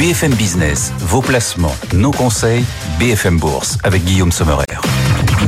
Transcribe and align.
BFM 0.00 0.32
Business, 0.32 0.94
vos 1.00 1.20
placements, 1.20 1.76
nos 1.92 2.10
conseils, 2.10 2.64
BFM 2.98 3.38
Bourse 3.38 3.76
avec 3.84 4.02
Guillaume 4.02 4.32
Sommerer. 4.32 4.64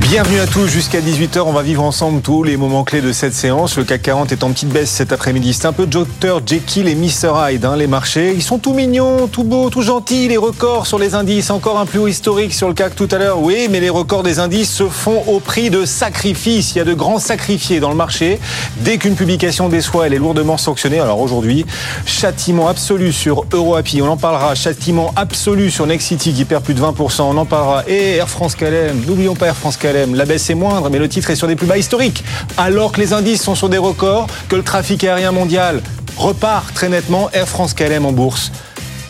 Bienvenue 0.00 0.40
à 0.40 0.46
tous, 0.46 0.68
jusqu'à 0.68 1.02
18h, 1.02 1.40
on 1.40 1.52
va 1.52 1.60
vivre 1.60 1.82
ensemble 1.82 2.22
tous 2.22 2.44
les 2.44 2.56
moments 2.56 2.82
clés 2.82 3.02
de 3.02 3.12
cette 3.12 3.34
séance. 3.34 3.76
Le 3.76 3.84
CAC 3.84 4.00
40 4.00 4.32
est 4.32 4.42
en 4.42 4.50
petite 4.50 4.70
baisse 4.70 4.88
cet 4.88 5.12
après-midi. 5.12 5.52
C'est 5.52 5.66
un 5.66 5.74
peu 5.74 5.84
Dr 5.84 6.40
Jekyll 6.46 6.88
et 6.88 6.94
Mr 6.94 7.32
Hyde, 7.36 7.66
hein, 7.66 7.76
les 7.76 7.86
marchés. 7.86 8.32
Ils 8.34 8.42
sont 8.42 8.58
tout 8.58 8.72
mignons, 8.72 9.26
tout 9.26 9.44
beaux, 9.44 9.68
tout 9.68 9.82
gentils. 9.82 10.28
Les 10.28 10.38
records 10.38 10.86
sur 10.86 10.98
les 10.98 11.14
indices, 11.14 11.50
encore 11.50 11.78
un 11.78 11.84
plus 11.84 11.98
haut 11.98 12.08
historique 12.08 12.54
sur 12.54 12.68
le 12.68 12.74
CAC 12.74 12.96
tout 12.96 13.08
à 13.10 13.18
l'heure. 13.18 13.42
Oui, 13.42 13.68
mais 13.70 13.80
les 13.80 13.90
records 13.90 14.22
des 14.22 14.38
indices 14.38 14.72
se 14.72 14.84
font 14.88 15.24
au 15.26 15.40
prix 15.40 15.68
de 15.68 15.84
sacrifices. 15.84 16.74
Il 16.74 16.78
y 16.78 16.80
a 16.80 16.84
de 16.84 16.94
grands 16.94 17.18
sacrifiés 17.18 17.78
dans 17.78 17.90
le 17.90 17.96
marché. 17.96 18.40
Dès 18.78 18.96
qu'une 18.96 19.14
publication 19.14 19.68
déçoit, 19.68 20.06
elle 20.06 20.14
est 20.14 20.18
lourdement 20.18 20.56
sanctionnée. 20.56 21.00
Alors 21.00 21.20
aujourd'hui, 21.20 21.66
châtiment 22.06 22.68
absolu 22.68 23.12
sur 23.12 23.44
EuroAPI. 23.52 24.00
On 24.00 24.08
en 24.08 24.16
parlera. 24.16 24.54
Châtiment 24.54 25.12
absolu 25.16 25.70
sur 25.70 25.86
Nexity 25.86 26.32
qui 26.32 26.46
perd 26.46 26.64
plus 26.64 26.72
de 26.72 26.80
20%. 26.80 27.24
On 27.24 27.36
en 27.36 27.44
parlera. 27.44 27.84
Et 27.88 28.16
Air 28.16 28.30
France 28.30 28.54
KLM. 28.54 29.04
N'oublions 29.06 29.34
pas 29.34 29.48
Air 29.48 29.56
France 29.56 29.76
La 29.84 30.24
baisse 30.24 30.48
est 30.48 30.54
moindre, 30.54 30.90
mais 30.90 30.98
le 30.98 31.08
titre 31.08 31.30
est 31.30 31.36
sur 31.36 31.48
des 31.48 31.56
plus 31.56 31.66
bas 31.66 31.76
historiques. 31.76 32.22
Alors 32.56 32.92
que 32.92 33.00
les 33.00 33.12
indices 33.12 33.42
sont 33.42 33.56
sur 33.56 33.68
des 33.68 33.78
records, 33.78 34.28
que 34.48 34.54
le 34.54 34.62
trafic 34.62 35.02
aérien 35.02 35.32
mondial 35.32 35.82
repart 36.16 36.72
très 36.72 36.88
nettement, 36.88 37.30
Air 37.32 37.48
France 37.48 37.74
KLM 37.74 38.06
en 38.06 38.12
bourse 38.12 38.52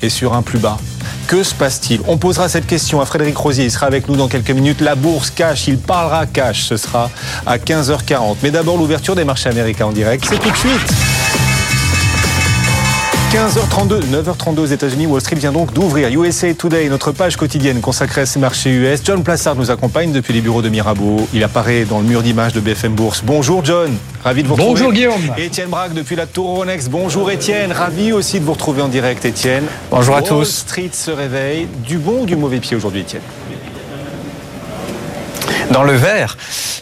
est 0.00 0.08
sur 0.08 0.32
un 0.32 0.42
plus 0.42 0.58
bas. 0.58 0.78
Que 1.26 1.42
se 1.42 1.54
passe-t-il? 1.54 2.00
On 2.08 2.16
posera 2.16 2.48
cette 2.48 2.66
question 2.66 3.00
à 3.00 3.06
Frédéric 3.06 3.36
Rosier. 3.36 3.64
Il 3.64 3.70
sera 3.70 3.86
avec 3.86 4.08
nous 4.08 4.16
dans 4.16 4.28
quelques 4.28 4.50
minutes. 4.50 4.80
La 4.80 4.94
bourse 4.94 5.30
cash, 5.30 5.68
il 5.68 5.78
parlera 5.78 6.26
cash. 6.26 6.64
Ce 6.64 6.76
sera 6.76 7.10
à 7.46 7.58
15h40. 7.58 8.36
Mais 8.42 8.50
d'abord, 8.50 8.76
l'ouverture 8.76 9.14
des 9.14 9.24
marchés 9.24 9.48
américains 9.48 9.86
en 9.86 9.92
direct. 9.92 10.24
C'est 10.28 10.38
tout 10.38 10.50
de 10.50 10.56
suite. 10.56 11.11
15h32, 13.32 14.02
9h32 14.12 14.58
aux 14.58 14.66
États-Unis, 14.66 15.06
Wall 15.06 15.22
Street 15.22 15.36
vient 15.36 15.52
donc 15.52 15.72
d'ouvrir 15.72 16.10
USA 16.10 16.52
Today, 16.52 16.90
notre 16.90 17.12
page 17.12 17.38
quotidienne 17.38 17.80
consacrée 17.80 18.20
à 18.20 18.26
ces 18.26 18.38
marchés 18.38 18.68
US. 18.68 19.00
John 19.02 19.24
Plassard 19.24 19.56
nous 19.56 19.70
accompagne 19.70 20.12
depuis 20.12 20.34
les 20.34 20.42
bureaux 20.42 20.60
de 20.60 20.68
Mirabeau. 20.68 21.26
Il 21.32 21.42
apparaît 21.42 21.86
dans 21.86 22.00
le 22.00 22.04
mur 22.04 22.20
d'image 22.20 22.52
de 22.52 22.60
BFM 22.60 22.92
Bourse. 22.92 23.22
Bonjour 23.24 23.64
John, 23.64 23.96
ravi 24.22 24.42
de 24.42 24.48
vous 24.48 24.54
retrouver. 24.54 24.72
Bonjour 24.72 24.92
Guillaume. 24.92 25.34
Étienne 25.38 25.70
Braque 25.70 25.94
depuis 25.94 26.14
la 26.14 26.26
Tour 26.26 26.56
Ronex. 26.56 26.90
Bonjour 26.90 27.30
Étienne, 27.30 27.72
ravi 27.72 28.12
aussi 28.12 28.38
de 28.38 28.44
vous 28.44 28.52
retrouver 28.52 28.82
en 28.82 28.88
direct 28.88 29.24
Étienne. 29.24 29.64
Bonjour 29.90 30.14
à 30.14 30.20
tous. 30.20 30.34
Wall 30.34 30.44
Street 30.44 30.90
se 30.92 31.10
réveille. 31.10 31.68
Du 31.86 31.96
bon 31.96 32.24
ou 32.24 32.26
du 32.26 32.36
mauvais 32.36 32.60
pied 32.60 32.76
aujourd'hui 32.76 33.00
Étienne? 33.00 33.22
Dans 35.72 35.82
le 35.82 35.94
vert. 35.94 36.36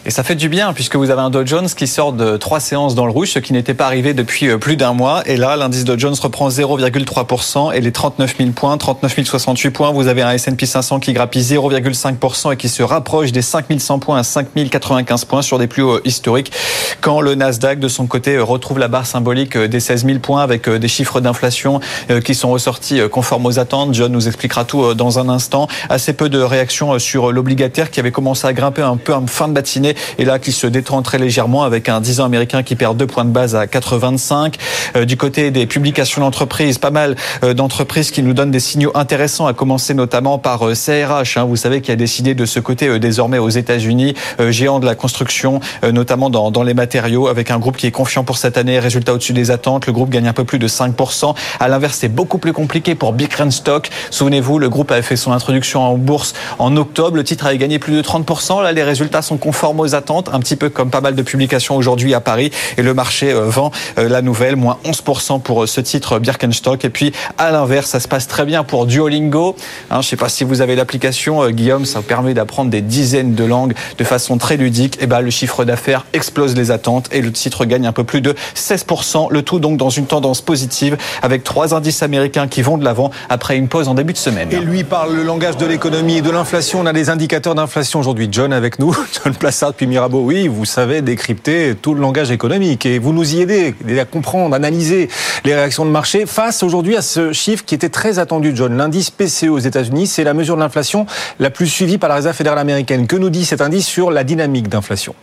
Et 0.05 0.11
ça 0.11 0.23
fait 0.23 0.35
du 0.35 0.49
bien 0.49 0.73
puisque 0.73 0.95
vous 0.95 1.09
avez 1.09 1.21
un 1.21 1.29
Dow 1.29 1.45
Jones 1.45 1.67
qui 1.67 1.87
sort 1.87 2.11
de 2.11 2.37
trois 2.37 2.59
séances 2.59 2.93
dans 2.93 3.05
le 3.05 3.11
rouge, 3.11 3.29
ce 3.29 3.39
qui 3.39 3.53
n'était 3.53 3.73
pas 3.73 3.85
arrivé 3.85 4.13
depuis 4.13 4.49
euh, 4.49 4.57
plus 4.57 4.75
d'un 4.75 4.93
mois. 4.93 5.23
Et 5.25 5.37
là, 5.37 5.55
l'indice 5.55 5.85
Dow 5.85 5.97
Jones 5.97 6.15
reprend 6.21 6.49
0,3% 6.49 7.73
et 7.73 7.81
les 7.81 7.91
39 7.91 8.35
000 8.37 8.49
points, 8.51 8.77
39 8.77 9.23
068 9.23 9.69
points. 9.69 9.91
Vous 9.91 10.07
avez 10.07 10.21
un 10.21 10.31
S&P 10.31 10.65
500 10.65 10.99
qui 10.99 11.13
grappille 11.13 11.41
0,5% 11.41 12.53
et 12.53 12.57
qui 12.57 12.67
se 12.67 12.83
rapproche 12.83 13.31
des 13.31 13.41
5 13.41 13.65
100 13.77 13.99
points 13.99 14.17
à 14.17 14.23
5 14.23 14.47
095 14.69 15.25
points 15.25 15.41
sur 15.41 15.57
des 15.57 15.67
plus 15.67 15.83
hauts 15.83 16.01
historiques. 16.03 16.51
Quand 16.99 17.21
le 17.21 17.35
Nasdaq, 17.35 17.79
de 17.79 17.87
son 17.87 18.07
côté, 18.07 18.37
retrouve 18.39 18.79
la 18.79 18.87
barre 18.87 19.05
symbolique 19.05 19.57
des 19.57 19.79
16 19.79 20.05
000 20.05 20.19
points 20.19 20.41
avec 20.41 20.67
euh, 20.67 20.79
des 20.79 20.87
chiffres 20.87 21.21
d'inflation 21.21 21.79
euh, 22.09 22.19
qui 22.19 22.35
sont 22.35 22.51
ressortis 22.51 22.99
conformes 23.09 23.45
aux 23.45 23.59
attentes. 23.59 23.93
John 23.93 24.11
nous 24.11 24.27
expliquera 24.27 24.65
tout 24.65 24.93
dans 24.95 25.19
un 25.19 25.29
instant. 25.29 25.67
Assez 25.89 26.13
peu 26.13 26.27
de 26.29 26.39
réactions 26.39 26.99
sur 26.99 27.31
l'obligataire 27.31 27.91
qui 27.91 27.99
avait 27.99 28.11
commencé 28.11 28.47
à 28.47 28.53
grimper 28.53 28.80
un 28.81 28.97
peu 28.97 29.13
en 29.13 29.27
fin 29.27 29.47
de 29.47 29.53
matinée 29.53 29.95
et 30.17 30.25
là 30.25 30.39
qui 30.39 30.51
se 30.51 30.67
détend 30.67 31.01
très 31.01 31.17
légèrement 31.17 31.63
avec 31.63 31.89
un 31.89 32.01
10 32.01 32.21
ans 32.21 32.25
américain 32.25 32.63
qui 32.63 32.75
perd 32.75 32.97
deux 32.97 33.07
points 33.07 33.25
de 33.25 33.31
base 33.31 33.55
à 33.55 33.67
85. 33.67 34.57
Euh, 34.95 35.05
du 35.05 35.17
côté 35.17 35.51
des 35.51 35.65
publications 35.65 36.21
d'entreprises, 36.21 36.77
pas 36.77 36.91
mal 36.91 37.15
euh, 37.43 37.53
d'entreprises 37.53 38.11
qui 38.11 38.23
nous 38.23 38.33
donnent 38.33 38.51
des 38.51 38.59
signaux 38.59 38.91
intéressants, 38.95 39.47
à 39.47 39.53
commencer 39.53 39.93
notamment 39.93 40.37
par 40.37 40.59
CRH, 40.59 41.37
euh, 41.37 41.41
hein, 41.41 41.43
vous 41.45 41.55
savez, 41.55 41.81
qui 41.81 41.91
a 41.91 41.95
décidé 41.95 42.35
de 42.35 42.45
ce 42.45 42.59
côté 42.59 42.99
désormais 42.99 43.37
aux 43.37 43.49
États-Unis, 43.49 44.13
géant 44.49 44.79
de 44.79 44.85
la 44.85 44.95
construction, 44.95 45.59
notamment 45.83 46.29
dans, 46.29 46.51
dans 46.51 46.63
les 46.63 46.73
matériaux, 46.73 47.27
avec 47.27 47.51
un 47.51 47.59
groupe 47.59 47.77
qui 47.77 47.87
est 47.87 47.91
confiant 47.91 48.23
pour 48.23 48.37
cette 48.37 48.57
année, 48.57 48.79
résultat 48.79 49.13
au-dessus 49.13 49.33
des 49.33 49.51
attentes. 49.51 49.87
Le 49.87 49.93
groupe 49.93 50.09
gagne 50.09 50.27
un 50.27 50.33
peu 50.33 50.43
plus 50.43 50.59
de 50.59 50.67
5%. 50.67 51.35
À 51.59 51.67
l'inverse, 51.67 51.97
c'est 51.99 52.09
beaucoup 52.09 52.37
plus 52.37 52.53
compliqué 52.53 52.95
pour 52.95 53.13
Big 53.13 53.29
Stock. 53.49 53.89
Souvenez-vous, 54.09 54.59
le 54.59 54.69
groupe 54.69 54.91
avait 54.91 55.01
fait 55.01 55.15
son 55.15 55.31
introduction 55.31 55.81
en 55.81 55.97
bourse 55.97 56.33
en 56.59 56.75
octobre. 56.77 57.15
Le 57.17 57.23
titre 57.23 57.45
avait 57.45 57.57
gagné 57.57 57.79
plus 57.79 57.93
de 57.93 58.01
30%. 58.01 58.61
Là, 58.61 58.70
les 58.71 58.83
résultats 58.83 59.21
sont 59.21 59.37
conformes 59.37 59.79
aux 59.79 59.95
attentes, 59.95 60.29
un 60.33 60.39
petit 60.39 60.55
peu 60.55 60.69
comme 60.69 60.89
pas 60.89 61.01
mal 61.01 61.15
de 61.15 61.21
publications 61.21 61.75
aujourd'hui 61.75 62.13
à 62.13 62.19
Paris. 62.19 62.51
Et 62.77 62.81
le 62.81 62.93
marché 62.93 63.31
euh, 63.31 63.45
vend 63.45 63.71
euh, 63.97 64.09
la 64.09 64.21
nouvelle, 64.21 64.55
moins 64.55 64.77
11% 64.85 65.41
pour 65.41 65.63
euh, 65.63 65.67
ce 65.67 65.81
titre 65.81 66.19
Birkenstock. 66.19 66.85
Et 66.85 66.89
puis, 66.89 67.11
à 67.37 67.51
l'inverse, 67.51 67.89
ça 67.89 67.99
se 67.99 68.07
passe 68.07 68.27
très 68.27 68.45
bien 68.45 68.63
pour 68.63 68.85
Duolingo. 68.85 69.55
Hein, 69.89 69.95
je 69.95 69.97
ne 69.97 70.01
sais 70.03 70.15
pas 70.15 70.29
si 70.29 70.43
vous 70.43 70.61
avez 70.61 70.75
l'application, 70.75 71.49
Guillaume, 71.49 71.85
ça 71.85 72.01
permet 72.01 72.33
d'apprendre 72.33 72.69
des 72.69 72.81
dizaines 72.81 73.35
de 73.35 73.43
langues 73.43 73.73
de 73.97 74.03
façon 74.03 74.37
très 74.37 74.57
ludique. 74.57 74.97
Et 75.01 75.07
ben, 75.07 75.21
le 75.21 75.29
chiffre 75.29 75.65
d'affaires 75.65 76.05
explose 76.13 76.55
les 76.55 76.71
attentes 76.71 77.07
et 77.11 77.21
le 77.21 77.31
titre 77.31 77.65
gagne 77.65 77.87
un 77.87 77.91
peu 77.91 78.03
plus 78.03 78.21
de 78.21 78.35
16%. 78.55 79.27
Le 79.31 79.41
tout 79.41 79.59
donc 79.59 79.77
dans 79.77 79.89
une 79.89 80.05
tendance 80.05 80.41
positive 80.41 80.97
avec 81.21 81.43
trois 81.43 81.73
indices 81.73 82.03
américains 82.03 82.47
qui 82.47 82.61
vont 82.61 82.77
de 82.77 82.83
l'avant 82.83 83.11
après 83.29 83.57
une 83.57 83.67
pause 83.67 83.87
en 83.87 83.93
début 83.93 84.13
de 84.13 84.17
semaine. 84.17 84.49
Et 84.51 84.59
lui 84.59 84.83
parle 84.83 85.15
le 85.15 85.23
langage 85.23 85.57
de 85.57 85.65
l'économie 85.65 86.17
et 86.17 86.21
de 86.21 86.29
l'inflation. 86.29 86.81
On 86.81 86.85
a 86.85 86.93
des 86.93 87.09
indicateurs 87.09 87.55
d'inflation 87.55 87.99
aujourd'hui. 87.99 88.29
John 88.31 88.50
avec 88.53 88.79
nous, 88.79 88.95
John 89.23 89.33
Plassard 89.33 89.71
depuis 89.71 89.87
Mirabeau. 89.87 90.21
Oui, 90.21 90.47
vous 90.47 90.65
savez 90.65 91.01
décrypter 91.01 91.75
tout 91.79 91.93
le 91.93 92.01
langage 92.01 92.31
économique 92.31 92.85
et 92.85 92.99
vous 92.99 93.13
nous 93.13 93.35
y 93.35 93.41
aidez 93.41 93.75
à 93.99 94.05
comprendre, 94.05 94.55
analyser 94.55 95.09
les 95.45 95.55
réactions 95.55 95.85
de 95.85 95.91
marché 95.91 96.25
face 96.25 96.63
aujourd'hui 96.63 96.95
à 96.95 97.01
ce 97.01 97.33
chiffre 97.33 97.65
qui 97.65 97.75
était 97.75 97.89
très 97.89 98.19
attendu, 98.19 98.51
John. 98.55 98.75
L'indice 98.77 99.09
PCE 99.09 99.49
aux 99.49 99.59
États-Unis, 99.59 100.07
c'est 100.07 100.23
la 100.23 100.33
mesure 100.33 100.55
de 100.55 100.61
l'inflation 100.61 101.05
la 101.39 101.49
plus 101.49 101.67
suivie 101.67 101.97
par 101.97 102.09
la 102.09 102.15
Réserve 102.15 102.35
fédérale 102.35 102.59
américaine. 102.59 103.07
Que 103.07 103.15
nous 103.15 103.29
dit 103.29 103.45
cet 103.45 103.61
indice 103.61 103.87
sur 103.87 104.11
la 104.11 104.23
dynamique 104.23 104.67
d'inflation? 104.67 105.15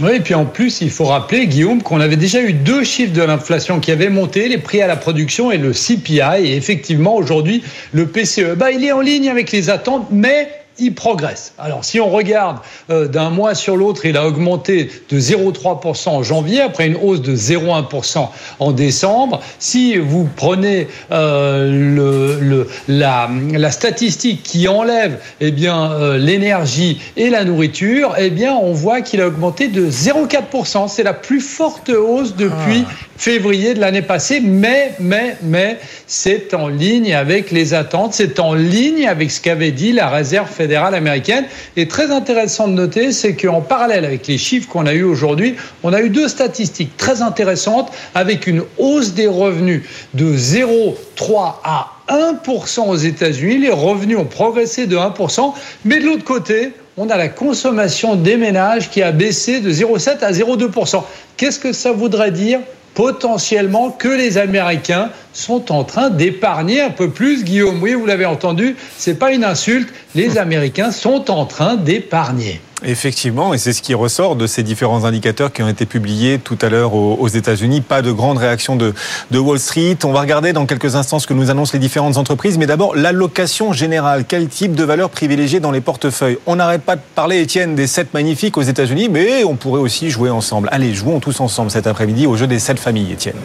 Oui, 0.00 0.12
et 0.16 0.20
puis 0.20 0.34
en 0.34 0.46
plus, 0.46 0.80
il 0.80 0.90
faut 0.90 1.04
rappeler, 1.04 1.46
Guillaume, 1.46 1.82
qu'on 1.82 2.00
avait 2.00 2.16
déjà 2.16 2.40
eu 2.40 2.54
deux 2.54 2.82
chiffres 2.82 3.12
de 3.12 3.22
l'inflation 3.22 3.78
qui 3.78 3.92
avaient 3.92 4.08
monté, 4.08 4.48
les 4.48 4.58
prix 4.58 4.80
à 4.80 4.86
la 4.86 4.96
production 4.96 5.52
et 5.52 5.58
le 5.58 5.72
CPI. 5.72 6.44
Et 6.44 6.56
effectivement, 6.56 7.14
aujourd'hui, 7.14 7.62
le 7.92 8.06
PCE, 8.06 8.56
bah, 8.56 8.70
il 8.70 8.84
est 8.84 8.92
en 8.92 9.00
ligne 9.00 9.28
avec 9.28 9.52
les 9.52 9.68
attentes, 9.68 10.06
mais 10.10 10.48
il 10.78 10.94
progresse. 10.94 11.52
Alors 11.58 11.84
si 11.84 12.00
on 12.00 12.08
regarde 12.08 12.58
euh, 12.90 13.06
d'un 13.06 13.30
mois 13.30 13.54
sur 13.54 13.76
l'autre, 13.76 14.06
il 14.06 14.16
a 14.16 14.26
augmenté 14.26 14.90
de 15.10 15.20
0,3% 15.20 16.08
en 16.08 16.22
janvier, 16.22 16.60
après 16.60 16.86
une 16.86 16.96
hausse 16.96 17.20
de 17.20 17.36
0,1% 17.36 18.28
en 18.58 18.72
décembre. 18.72 19.40
Si 19.58 19.96
vous 19.96 20.28
prenez 20.34 20.88
euh, 21.10 22.40
le, 22.40 22.68
la, 22.88 23.28
la, 23.52 23.70
statistique 23.70 24.42
qui 24.42 24.66
enlève 24.66 25.18
eh 25.40 25.50
bien 25.50 25.92
euh, 25.92 26.16
l'énergie 26.16 27.00
et 27.16 27.28
la 27.28 27.44
nourriture, 27.44 28.14
eh 28.18 28.30
bien 28.30 28.54
on 28.54 28.72
voit 28.72 29.02
qu'il 29.02 29.20
a 29.20 29.26
augmenté 29.26 29.68
de 29.68 29.90
0,4%. 29.90 30.88
C'est 30.88 31.02
la 31.02 31.14
plus 31.14 31.40
forte 31.40 31.90
hausse 31.90 32.34
depuis 32.34 32.84
ah. 32.86 32.92
février 33.16 33.74
de 33.74 33.80
l'année 33.80 34.02
passée, 34.02 34.40
mais 34.40 34.94
mais 34.98 35.36
mais 35.42 35.78
c'est 36.06 36.54
en 36.54 36.68
ligne 36.68 37.14
avec 37.14 37.50
les 37.50 37.74
attentes, 37.74 38.14
c'est 38.14 38.40
en 38.40 38.54
ligne 38.54 39.06
avec 39.06 39.30
ce 39.30 39.40
qu'avait 39.40 39.70
dit 39.70 39.92
la 39.92 40.08
réserve 40.08 40.48
fédérale 40.48 40.61
américaine. 40.70 41.44
Et 41.76 41.88
très 41.88 42.10
intéressant 42.10 42.68
de 42.68 42.74
noter, 42.74 43.12
c'est 43.12 43.34
qu'en 43.34 43.60
parallèle 43.60 44.04
avec 44.04 44.26
les 44.26 44.38
chiffres 44.38 44.68
qu'on 44.68 44.86
a 44.86 44.92
eu 44.92 45.02
aujourd'hui, 45.02 45.56
on 45.82 45.92
a 45.92 46.00
eu 46.00 46.10
deux 46.10 46.28
statistiques 46.28 46.96
très 46.96 47.22
intéressantes 47.22 47.90
avec 48.14 48.46
une 48.46 48.62
hausse 48.78 49.14
des 49.14 49.28
revenus 49.28 49.82
de 50.14 50.36
0,3 50.36 51.54
à 51.64 51.90
1% 52.08 52.88
aux 52.88 52.96
États-Unis. 52.96 53.58
Les 53.58 53.70
revenus 53.70 54.18
ont 54.18 54.24
progressé 54.24 54.86
de 54.86 54.96
1%. 54.96 55.52
Mais 55.84 56.00
de 56.00 56.06
l'autre 56.06 56.24
côté, 56.24 56.72
on 56.96 57.08
a 57.08 57.16
la 57.16 57.28
consommation 57.28 58.16
des 58.16 58.36
ménages 58.36 58.90
qui 58.90 59.02
a 59.02 59.12
baissé 59.12 59.60
de 59.60 59.70
0,7 59.72 60.18
à 60.20 60.32
0,2%. 60.32 61.02
Qu'est-ce 61.36 61.58
que 61.58 61.72
ça 61.72 61.92
voudrait 61.92 62.30
dire 62.30 62.60
potentiellement 62.94 63.90
que 63.90 64.08
les 64.08 64.38
Américains 64.38 65.10
sont 65.32 65.72
en 65.72 65.84
train 65.84 66.10
d'épargner 66.10 66.80
un 66.80 66.90
peu 66.90 67.10
plus. 67.10 67.44
Guillaume, 67.44 67.82
oui, 67.82 67.94
vous 67.94 68.06
l'avez 68.06 68.26
entendu, 68.26 68.76
c'est 68.98 69.18
pas 69.18 69.32
une 69.32 69.44
insulte. 69.44 69.92
Les 70.14 70.38
Américains 70.38 70.90
sont 70.90 71.30
en 71.30 71.46
train 71.46 71.76
d'épargner. 71.76 72.60
Effectivement, 72.84 73.54
et 73.54 73.58
c'est 73.58 73.72
ce 73.72 73.80
qui 73.80 73.94
ressort 73.94 74.34
de 74.34 74.46
ces 74.46 74.62
différents 74.62 75.04
indicateurs 75.04 75.52
qui 75.52 75.62
ont 75.62 75.68
été 75.68 75.86
publiés 75.86 76.38
tout 76.38 76.58
à 76.62 76.68
l'heure 76.68 76.94
aux 76.94 77.28
États-Unis. 77.28 77.80
Pas 77.80 78.02
de 78.02 78.10
grande 78.10 78.38
réaction 78.38 78.76
de, 78.76 78.92
Wall 79.32 79.58
Street. 79.58 79.96
On 80.04 80.12
va 80.12 80.20
regarder 80.20 80.52
dans 80.52 80.66
quelques 80.66 80.96
instants 80.96 81.18
ce 81.18 81.26
que 81.26 81.34
nous 81.34 81.50
annoncent 81.50 81.72
les 81.74 81.78
différentes 81.78 82.16
entreprises. 82.16 82.58
Mais 82.58 82.66
d'abord, 82.66 82.96
l'allocation 82.96 83.72
générale. 83.72 84.24
Quel 84.26 84.48
type 84.48 84.74
de 84.74 84.84
valeur 84.84 85.10
privilégiée 85.10 85.60
dans 85.60 85.70
les 85.70 85.80
portefeuilles? 85.80 86.38
On 86.46 86.56
n'arrête 86.56 86.82
pas 86.82 86.96
de 86.96 87.02
parler, 87.14 87.40
Étienne, 87.40 87.74
des 87.74 87.86
7 87.86 88.14
magnifiques 88.14 88.56
aux 88.56 88.62
États-Unis, 88.62 89.08
mais 89.08 89.44
on 89.44 89.54
pourrait 89.54 89.80
aussi 89.80 90.10
jouer 90.10 90.30
ensemble. 90.30 90.68
Allez, 90.72 90.92
jouons 90.92 91.20
tous 91.20 91.40
ensemble 91.40 91.70
cet 91.70 91.86
après-midi 91.86 92.26
au 92.26 92.36
jeu 92.36 92.46
des 92.46 92.58
7 92.58 92.78
familles, 92.78 93.12
Étienne. 93.12 93.36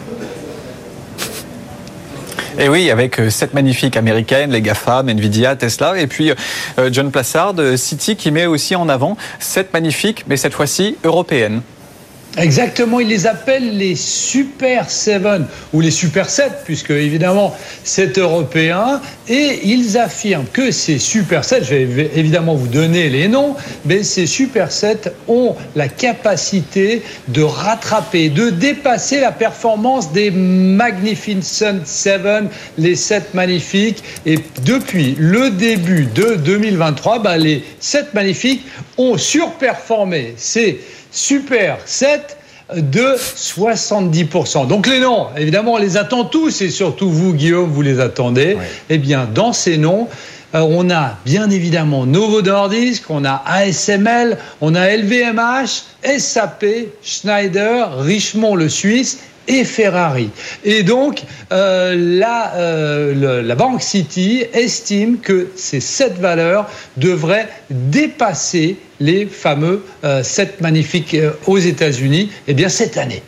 Et 2.60 2.70
oui, 2.70 2.90
avec 2.90 3.20
euh, 3.20 3.30
cette 3.30 3.54
magnifique 3.54 3.96
américaine, 3.98 4.52
les 4.52 4.62
GAFAM, 4.62 5.10
Nvidia, 5.10 5.56
Tesla, 5.56 6.00
et 6.00 6.08
puis 6.08 6.32
euh, 6.80 6.90
John 6.92 7.12
Plassard, 7.12 7.54
City, 7.76 8.16
qui 8.16 8.32
met 8.32 8.48
aussi 8.48 8.76
en 8.76 8.90
avant 8.90 9.16
cette 9.40 9.74
magnifique, 9.74 10.26
mais 10.28 10.38
cette 10.38 10.54
fois-ci 10.54 10.98
européenne. 11.04 11.62
Exactement, 12.38 13.00
ils 13.00 13.08
les 13.08 13.26
appellent 13.26 13.78
les 13.78 13.96
Super 13.96 14.92
7 14.92 15.24
ou 15.74 15.82
les 15.82 15.90
Super 15.90 16.30
7, 16.30 16.52
puisque 16.66 16.92
évidemment 16.92 17.56
c'est 17.84 18.20
européen, 18.20 19.02
et 19.28 19.60
ils 19.64 19.98
affirment 19.98 20.46
que 20.54 20.70
ces 20.70 21.00
Super 21.00 21.44
7, 21.44 21.64
je 21.64 21.76
vais 21.76 22.12
évidemment 22.16 22.54
vous 22.54 22.68
donner 22.68 23.10
les 23.10 23.28
noms, 23.28 23.56
mais 23.86 24.04
ces 24.04 24.28
Super 24.28 24.72
7 24.72 25.16
ont 25.28 25.56
la 25.76 25.88
capacité 25.88 27.02
de 27.28 27.42
rattraper, 27.42 28.30
de 28.30 28.52
dépasser 28.52 29.20
la 29.20 29.32
performance 29.32 30.12
des 30.12 30.30
Magnificent 30.30 31.86
7, 31.86 32.22
les 32.78 32.96
7 32.96 33.34
magnifiques, 33.34 34.04
et 34.28 34.38
depuis 34.64 35.16
le 35.18 35.50
début 35.50 36.06
de 36.14 36.36
2023, 36.36 37.20
bah, 37.20 37.38
les 37.38 37.64
7 37.80 38.14
magnifiques 38.14 38.64
ont 39.00 39.18
surperformé. 39.18 40.36
C'est 40.38 40.78
Super 41.12 41.78
7 41.86 42.38
de 42.76 43.16
70%. 43.16 44.68
Donc 44.68 44.88
les 44.88 45.00
noms, 45.00 45.28
évidemment, 45.38 45.74
on 45.74 45.78
les 45.78 45.98
attend 45.98 46.26
tous, 46.26 46.62
et 46.62 46.70
surtout 46.70 47.10
vous, 47.10 47.34
Guillaume, 47.34 47.70
vous 47.70 47.82
les 47.82 48.00
attendez. 48.00 48.58
Eh 48.90 48.98
bien, 48.98 49.28
dans 49.34 49.54
ces 49.54 49.78
noms, 49.78 50.10
euh, 50.56 50.60
on 50.60 50.90
a 50.90 51.18
bien 51.26 51.50
évidemment 51.50 52.06
Novo 52.06 52.42
Nordisk, 52.42 53.10
on 53.10 53.26
a 53.26 53.44
ASML, 53.46 54.38
on 54.62 54.76
a 54.76 54.96
LVMH, 54.96 55.84
SAP, 56.18 56.66
Schneider, 57.04 57.98
Richemont 58.00 58.56
le 58.56 58.70
Suisse 58.70 59.20
et 59.48 59.64
Ferrari. 59.64 60.30
Et 60.64 60.84
donc, 60.84 61.24
euh, 61.52 61.96
la, 61.98 62.56
euh, 62.56 63.56
Banque 63.56 63.82
City 63.82 64.44
estime 64.54 65.20
que 65.20 65.48
ces 65.56 65.80
sept 65.80 66.20
valeurs 66.20 66.70
devraient 66.98 67.50
dépasser 67.70 68.78
les 69.00 69.26
fameux 69.26 69.84
euh, 70.04 70.24
sept 70.24 70.62
magnifiques 70.62 71.18
aux 71.46 71.58
États-Unis, 71.58 72.32
eh 72.48 72.54
bien 72.54 72.70
cette 72.70 72.98
année. 72.98 73.22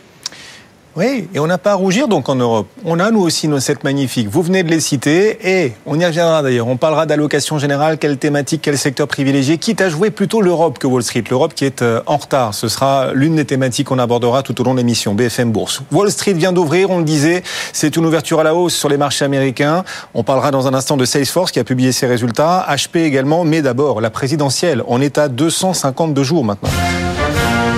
Oui, 0.99 1.29
et 1.33 1.39
on 1.39 1.47
n'a 1.47 1.57
pas 1.57 1.71
à 1.71 1.75
rougir 1.75 2.09
donc 2.09 2.27
en 2.27 2.35
Europe. 2.35 2.67
On 2.83 2.99
a 2.99 3.09
nous 3.09 3.21
aussi 3.21 3.47
nos 3.47 3.61
sept 3.61 3.85
magnifiques. 3.85 4.27
Vous 4.27 4.41
venez 4.41 4.63
de 4.63 4.69
les 4.69 4.81
citer 4.81 5.37
et 5.49 5.71
on 5.85 5.97
y 5.97 6.05
reviendra 6.05 6.43
d'ailleurs. 6.43 6.67
On 6.67 6.75
parlera 6.75 7.05
d'allocation 7.05 7.57
générale, 7.57 7.97
quelle 7.97 8.17
thématique, 8.17 8.63
quel 8.63 8.77
secteur 8.77 9.07
privilégié, 9.07 9.57
quitte 9.59 9.79
à 9.79 9.87
jouer 9.87 10.11
plutôt 10.11 10.41
l'Europe 10.41 10.77
que 10.77 10.87
Wall 10.87 11.01
Street. 11.01 11.23
L'Europe 11.29 11.53
qui 11.53 11.63
est 11.63 11.81
euh, 11.83 12.01
en 12.05 12.17
retard. 12.17 12.53
Ce 12.53 12.67
sera 12.67 13.13
l'une 13.13 13.37
des 13.37 13.45
thématiques 13.45 13.87
qu'on 13.87 13.97
abordera 13.97 14.43
tout 14.43 14.59
au 14.59 14.65
long 14.65 14.73
de 14.73 14.79
l'émission 14.79 15.15
BFM 15.15 15.53
Bourse. 15.53 15.83
Wall 15.93 16.11
Street 16.11 16.33
vient 16.33 16.51
d'ouvrir, 16.51 16.89
on 16.89 16.97
le 16.97 17.05
disait, 17.05 17.43
c'est 17.71 17.95
une 17.95 18.05
ouverture 18.05 18.41
à 18.41 18.43
la 18.43 18.53
hausse 18.53 18.75
sur 18.75 18.89
les 18.89 18.97
marchés 18.97 19.23
américains. 19.23 19.85
On 20.13 20.25
parlera 20.25 20.51
dans 20.51 20.67
un 20.67 20.73
instant 20.73 20.97
de 20.97 21.05
Salesforce 21.05 21.53
qui 21.53 21.61
a 21.61 21.63
publié 21.63 21.93
ses 21.93 22.07
résultats, 22.07 22.65
HP 22.69 22.97
également, 23.05 23.45
mais 23.45 23.61
d'abord 23.61 24.01
la 24.01 24.09
présidentielle. 24.09 24.83
On 24.85 24.99
est 24.99 25.17
à 25.17 25.29
252 25.29 26.23
jours 26.23 26.43
maintenant 26.43 26.71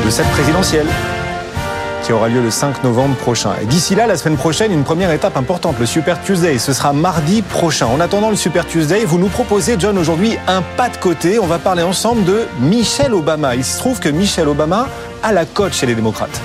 de 0.03 0.09
cette 0.09 0.29
présidentielle 0.29 0.87
aura 2.11 2.29
lieu 2.29 2.41
le 2.41 2.51
5 2.51 2.83
novembre 2.83 3.15
prochain. 3.15 3.51
Et 3.61 3.65
d'ici 3.65 3.95
là, 3.95 4.07
la 4.07 4.17
semaine 4.17 4.37
prochaine, 4.37 4.71
une 4.71 4.83
première 4.83 5.11
étape 5.11 5.37
importante, 5.37 5.75
le 5.79 5.85
Super 5.85 6.21
Tuesday. 6.21 6.57
Ce 6.57 6.73
sera 6.73 6.93
mardi 6.93 7.41
prochain. 7.41 7.87
En 7.87 7.99
attendant 7.99 8.29
le 8.29 8.35
Super 8.35 8.65
Tuesday, 8.65 9.05
vous 9.05 9.17
nous 9.17 9.27
proposez, 9.27 9.75
John, 9.79 9.97
aujourd'hui 9.97 10.37
un 10.47 10.61
pas 10.77 10.89
de 10.89 10.97
côté. 10.97 11.39
On 11.39 11.47
va 11.47 11.59
parler 11.59 11.83
ensemble 11.83 12.23
de 12.25 12.41
Michelle 12.59 13.13
Obama. 13.13 13.55
Il 13.55 13.63
se 13.63 13.77
trouve 13.77 13.99
que 13.99 14.09
Michelle 14.09 14.47
Obama 14.47 14.87
a 15.23 15.31
la 15.31 15.45
cote 15.45 15.73
chez 15.73 15.85
les 15.85 15.95
démocrates. 15.95 16.41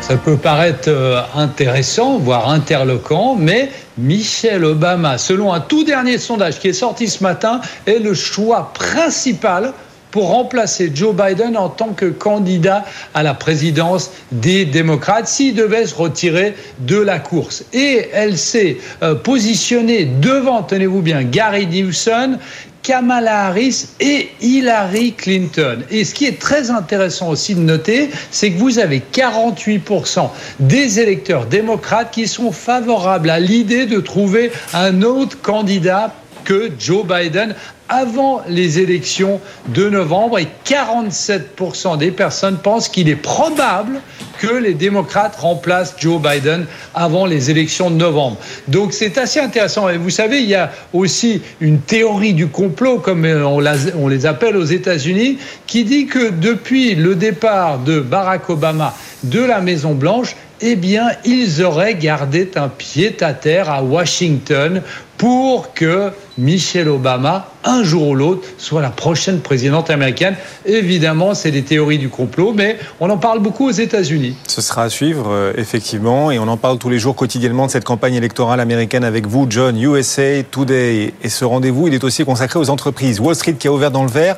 Ça 0.00 0.16
peut 0.16 0.36
paraître 0.36 0.88
euh, 0.88 1.20
intéressant, 1.36 2.18
voire 2.18 2.48
interloquant, 2.48 3.36
mais 3.38 3.70
Michelle 3.96 4.64
Obama, 4.64 5.18
selon 5.18 5.52
un 5.52 5.60
tout 5.60 5.84
dernier 5.84 6.18
sondage 6.18 6.58
qui 6.58 6.68
est 6.68 6.72
sorti 6.72 7.06
ce 7.06 7.22
matin, 7.22 7.60
est 7.86 7.98
le 7.98 8.14
choix 8.14 8.72
principal 8.72 9.72
pour 10.10 10.28
remplacer 10.28 10.90
Joe 10.94 11.14
Biden 11.14 11.56
en 11.56 11.68
tant 11.68 11.90
que 11.90 12.06
candidat 12.06 12.84
à 13.14 13.22
la 13.22 13.34
présidence 13.34 14.10
des 14.32 14.64
démocrates 14.64 15.28
s'il 15.28 15.54
devait 15.54 15.86
se 15.86 15.94
retirer 15.94 16.54
de 16.80 16.96
la 16.96 17.18
course. 17.18 17.64
Et 17.72 18.08
elle 18.12 18.38
s'est 18.38 18.78
euh, 19.02 19.14
positionnée 19.14 20.04
devant, 20.04 20.62
tenez-vous 20.62 21.02
bien, 21.02 21.22
Gary 21.22 21.66
Newsom, 21.66 22.38
Kamala 22.82 23.46
Harris 23.46 23.88
et 24.00 24.30
Hillary 24.40 25.12
Clinton. 25.12 25.80
Et 25.90 26.04
ce 26.04 26.14
qui 26.14 26.26
est 26.26 26.40
très 26.40 26.70
intéressant 26.70 27.28
aussi 27.28 27.54
de 27.54 27.60
noter, 27.60 28.10
c'est 28.30 28.50
que 28.50 28.58
vous 28.58 28.78
avez 28.78 29.02
48% 29.12 30.30
des 30.60 30.98
électeurs 30.98 31.46
démocrates 31.46 32.10
qui 32.10 32.26
sont 32.26 32.52
favorables 32.52 33.30
à 33.30 33.38
l'idée 33.38 33.86
de 33.86 34.00
trouver 34.00 34.50
un 34.72 35.02
autre 35.02 35.40
candidat 35.42 36.14
que 36.44 36.70
Joe 36.78 37.04
Biden 37.06 37.54
avant 37.90 38.40
les 38.48 38.78
élections 38.78 39.40
de 39.68 39.90
novembre 39.90 40.38
et 40.38 40.46
47% 40.64 41.98
des 41.98 42.12
personnes 42.12 42.58
pensent 42.58 42.88
qu'il 42.88 43.08
est 43.08 43.16
probable 43.16 44.00
que 44.38 44.54
les 44.54 44.74
démocrates 44.74 45.36
remplacent 45.36 45.96
Joe 45.98 46.22
Biden 46.22 46.66
avant 46.94 47.26
les 47.26 47.50
élections 47.50 47.90
de 47.90 47.96
novembre. 47.96 48.38
Donc 48.68 48.92
c'est 48.92 49.18
assez 49.18 49.40
intéressant. 49.40 49.88
Et 49.88 49.98
vous 49.98 50.08
savez, 50.08 50.40
il 50.40 50.48
y 50.48 50.54
a 50.54 50.70
aussi 50.92 51.42
une 51.60 51.80
théorie 51.80 52.32
du 52.32 52.46
complot, 52.46 52.98
comme 52.98 53.26
on, 53.26 54.08
les 54.08 54.26
appelle 54.26 54.56
aux 54.56 54.64
États-Unis, 54.64 55.38
qui 55.66 55.84
dit 55.84 56.06
que 56.06 56.30
depuis 56.30 56.94
le 56.94 57.16
départ 57.16 57.80
de 57.80 58.00
Barack 58.00 58.48
Obama 58.48 58.94
de 59.24 59.40
la 59.40 59.60
Maison 59.60 59.94
Blanche, 59.94 60.36
eh 60.62 60.76
bien, 60.76 61.10
ils 61.24 61.62
auraient 61.62 61.94
gardé 61.94 62.50
un 62.56 62.68
pied 62.68 63.16
à 63.22 63.32
terre 63.32 63.70
à 63.70 63.82
Washington 63.82 64.82
pour 65.16 65.74
que 65.74 66.12
Michelle 66.38 66.88
Obama, 66.88 67.48
un 67.62 67.82
jour 67.82 68.08
ou 68.08 68.14
l'autre, 68.14 68.48
soit 68.56 68.80
la 68.80 68.88
prochaine 68.88 69.40
présidente 69.40 69.90
américaine. 69.90 70.34
Évidemment, 70.64 71.34
c'est 71.34 71.50
des 71.50 71.62
théories 71.62 71.98
du 71.98 72.08
complot, 72.08 72.54
mais 72.54 72.78
on 73.00 73.10
en 73.10 73.18
parle 73.18 73.40
beaucoup 73.40 73.68
aux 73.68 73.72
États-Unis. 73.72 74.34
Ce 74.46 74.62
sera 74.62 74.84
à 74.84 74.88
suivre, 74.88 75.26
euh, 75.28 75.52
effectivement, 75.56 76.30
et 76.30 76.38
on 76.38 76.48
en 76.48 76.56
parle 76.56 76.78
tous 76.78 76.88
les 76.88 76.98
jours 76.98 77.14
quotidiennement 77.14 77.66
de 77.66 77.70
cette 77.70 77.84
campagne 77.84 78.14
électorale 78.14 78.60
américaine 78.60 79.04
avec 79.04 79.26
vous, 79.26 79.46
John, 79.50 79.78
USA 79.78 80.42
Today. 80.50 81.12
Et 81.22 81.28
ce 81.28 81.44
rendez-vous, 81.44 81.88
il 81.88 81.94
est 81.94 82.04
aussi 82.04 82.24
consacré 82.24 82.58
aux 82.58 82.70
entreprises. 82.70 83.20
Wall 83.20 83.34
Street 83.34 83.56
qui 83.58 83.68
a 83.68 83.72
ouvert 83.72 83.90
dans 83.90 84.04
le 84.04 84.10
vert, 84.10 84.36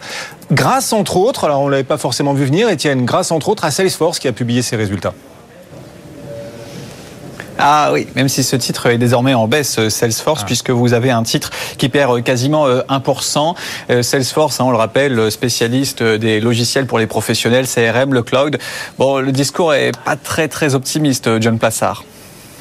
grâce 0.51 0.93
entre 0.93 1.17
autres, 1.17 1.45
alors 1.45 1.61
on 1.61 1.67
ne 1.67 1.71
l'avait 1.71 1.85
pas 1.85 1.99
forcément 1.99 2.35
vu 2.35 2.45
venir, 2.45 2.69
Étienne, 2.69 3.05
grâce 3.05 3.31
entre 3.31 3.49
autres 3.51 3.65
à 3.65 3.71
Salesforce 3.71 4.19
qui 4.19 4.27
a 4.27 4.33
publié 4.33 4.63
ses 4.63 4.75
résultats. 4.75 5.15
Ah 7.65 7.91
oui, 7.93 8.09
même 8.17 8.29
si 8.29 8.43
ce 8.43 8.57
titre 8.57 8.87
est 8.87 8.99
désormais 8.99 9.35
en 9.35 9.47
baisse, 9.47 9.79
euh, 9.79 9.89
Salesforce, 9.89 10.41
ah. 10.43 10.47
puisque 10.47 10.71
vous 10.71 10.95
avez 10.95 11.13
un 11.13 11.23
titre 11.23 11.51
qui 11.79 11.89
perd 11.89 12.19
euh, 12.19 12.21
quasiment 12.21 12.67
1%. 12.69 13.55
Euh, 13.89 14.03
Salesforce, 14.03 14.59
hein, 14.59 14.65
on 14.65 14.73
le 14.73 14.77
rappelle, 14.77 15.31
spécialiste 15.31 16.03
des 16.03 16.41
logiciels 16.41 16.87
pour 16.87 16.99
les 16.99 17.07
professionnels, 17.07 17.69
CRM, 17.69 18.15
le 18.15 18.25
cloud. 18.25 18.59
Bon, 18.99 19.21
le 19.21 19.31
discours 19.31 19.75
est 19.75 19.93
pas 20.05 20.17
très 20.17 20.49
très 20.49 20.75
optimiste, 20.75 21.41
John 21.41 21.61
Plassard. 21.61 22.03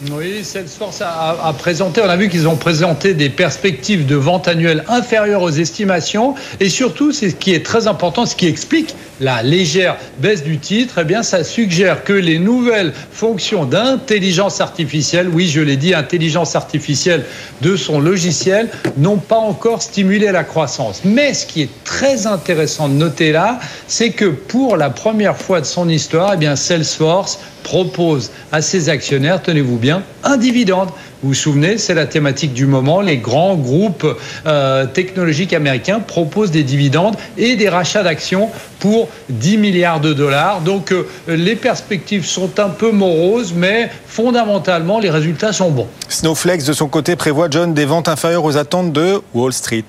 Oui, 0.09 0.43
Salesforce 0.43 1.03
a, 1.03 1.53
présenté, 1.59 2.01
on 2.01 2.09
a 2.09 2.17
vu 2.17 2.27
qu'ils 2.27 2.47
ont 2.47 2.55
présenté 2.55 3.13
des 3.13 3.29
perspectives 3.29 4.07
de 4.07 4.15
vente 4.15 4.47
annuelle 4.47 4.83
inférieures 4.87 5.43
aux 5.43 5.51
estimations. 5.51 6.33
Et 6.59 6.69
surtout, 6.69 7.11
c'est 7.11 7.29
ce 7.29 7.35
qui 7.35 7.53
est 7.53 7.63
très 7.63 7.85
important, 7.85 8.25
ce 8.25 8.35
qui 8.35 8.47
explique 8.47 8.95
la 9.19 9.43
légère 9.43 9.97
baisse 10.17 10.43
du 10.43 10.57
titre, 10.57 10.97
eh 11.01 11.03
bien, 11.03 11.21
ça 11.21 11.43
suggère 11.43 12.03
que 12.03 12.13
les 12.13 12.39
nouvelles 12.39 12.91
fonctions 13.11 13.65
d'intelligence 13.65 14.59
artificielle, 14.59 15.29
oui, 15.29 15.47
je 15.47 15.61
l'ai 15.61 15.77
dit, 15.77 15.93
intelligence 15.93 16.55
artificielle 16.55 17.23
de 17.61 17.75
son 17.75 17.99
logiciel, 17.99 18.69
n'ont 18.97 19.17
pas 19.17 19.37
encore 19.37 19.83
stimulé 19.83 20.31
la 20.31 20.43
croissance. 20.43 21.01
Mais 21.05 21.35
ce 21.35 21.45
qui 21.45 21.61
est 21.61 21.83
très 21.83 22.25
intéressant 22.25 22.89
de 22.89 22.95
noter 22.95 23.31
là, 23.31 23.59
c'est 23.87 24.09
que 24.09 24.25
pour 24.25 24.77
la 24.77 24.89
première 24.89 25.37
fois 25.37 25.61
de 25.61 25.67
son 25.67 25.87
histoire, 25.87 26.31
eh 26.33 26.37
bien, 26.37 26.55
Salesforce 26.55 27.39
propose 27.63 28.31
à 28.51 28.61
ses 28.61 28.89
actionnaires, 28.89 29.41
tenez-vous 29.41 29.77
bien, 29.77 30.03
un 30.23 30.37
dividende. 30.37 30.89
Vous 31.23 31.29
vous 31.29 31.33
souvenez, 31.35 31.77
c'est 31.77 31.93
la 31.93 32.07
thématique 32.07 32.53
du 32.53 32.65
moment. 32.65 32.99
Les 32.99 33.17
grands 33.17 33.55
groupes 33.55 34.07
euh, 34.47 34.87
technologiques 34.87 35.53
américains 35.53 35.99
proposent 35.99 36.49
des 36.49 36.63
dividendes 36.63 37.15
et 37.37 37.55
des 37.55 37.69
rachats 37.69 38.01
d'actions 38.01 38.49
pour 38.79 39.07
10 39.29 39.57
milliards 39.57 39.99
de 39.99 40.13
dollars. 40.13 40.61
Donc 40.61 40.91
euh, 40.91 41.07
les 41.27 41.55
perspectives 41.55 42.25
sont 42.25 42.59
un 42.59 42.69
peu 42.69 42.91
moroses, 42.91 43.53
mais 43.55 43.91
fondamentalement, 44.07 44.99
les 44.99 45.11
résultats 45.11 45.53
sont 45.53 45.69
bons. 45.69 45.87
Snowflakes, 46.09 46.65
de 46.65 46.73
son 46.73 46.87
côté, 46.87 47.15
prévoit, 47.15 47.47
John, 47.51 47.73
des 47.73 47.85
ventes 47.85 48.07
inférieures 48.07 48.43
aux 48.43 48.57
attentes 48.57 48.91
de 48.91 49.21
Wall 49.33 49.53
Street. 49.53 49.85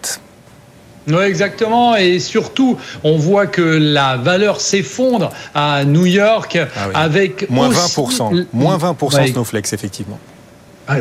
Oui, 1.08 1.24
exactement. 1.24 1.96
Et 1.96 2.18
surtout, 2.18 2.78
on 3.04 3.16
voit 3.16 3.46
que 3.46 3.62
la 3.62 4.16
valeur 4.16 4.60
s'effondre 4.60 5.30
à 5.54 5.84
New 5.84 6.06
York 6.06 6.58
ah 6.58 6.88
avec 6.94 7.50
moins 7.50 7.70
20%. 7.70 8.46
Moins 8.52 8.78
20% 8.78 9.32
Snowflakes, 9.32 9.72
effectivement. 9.72 10.18
Ah, 10.88 10.96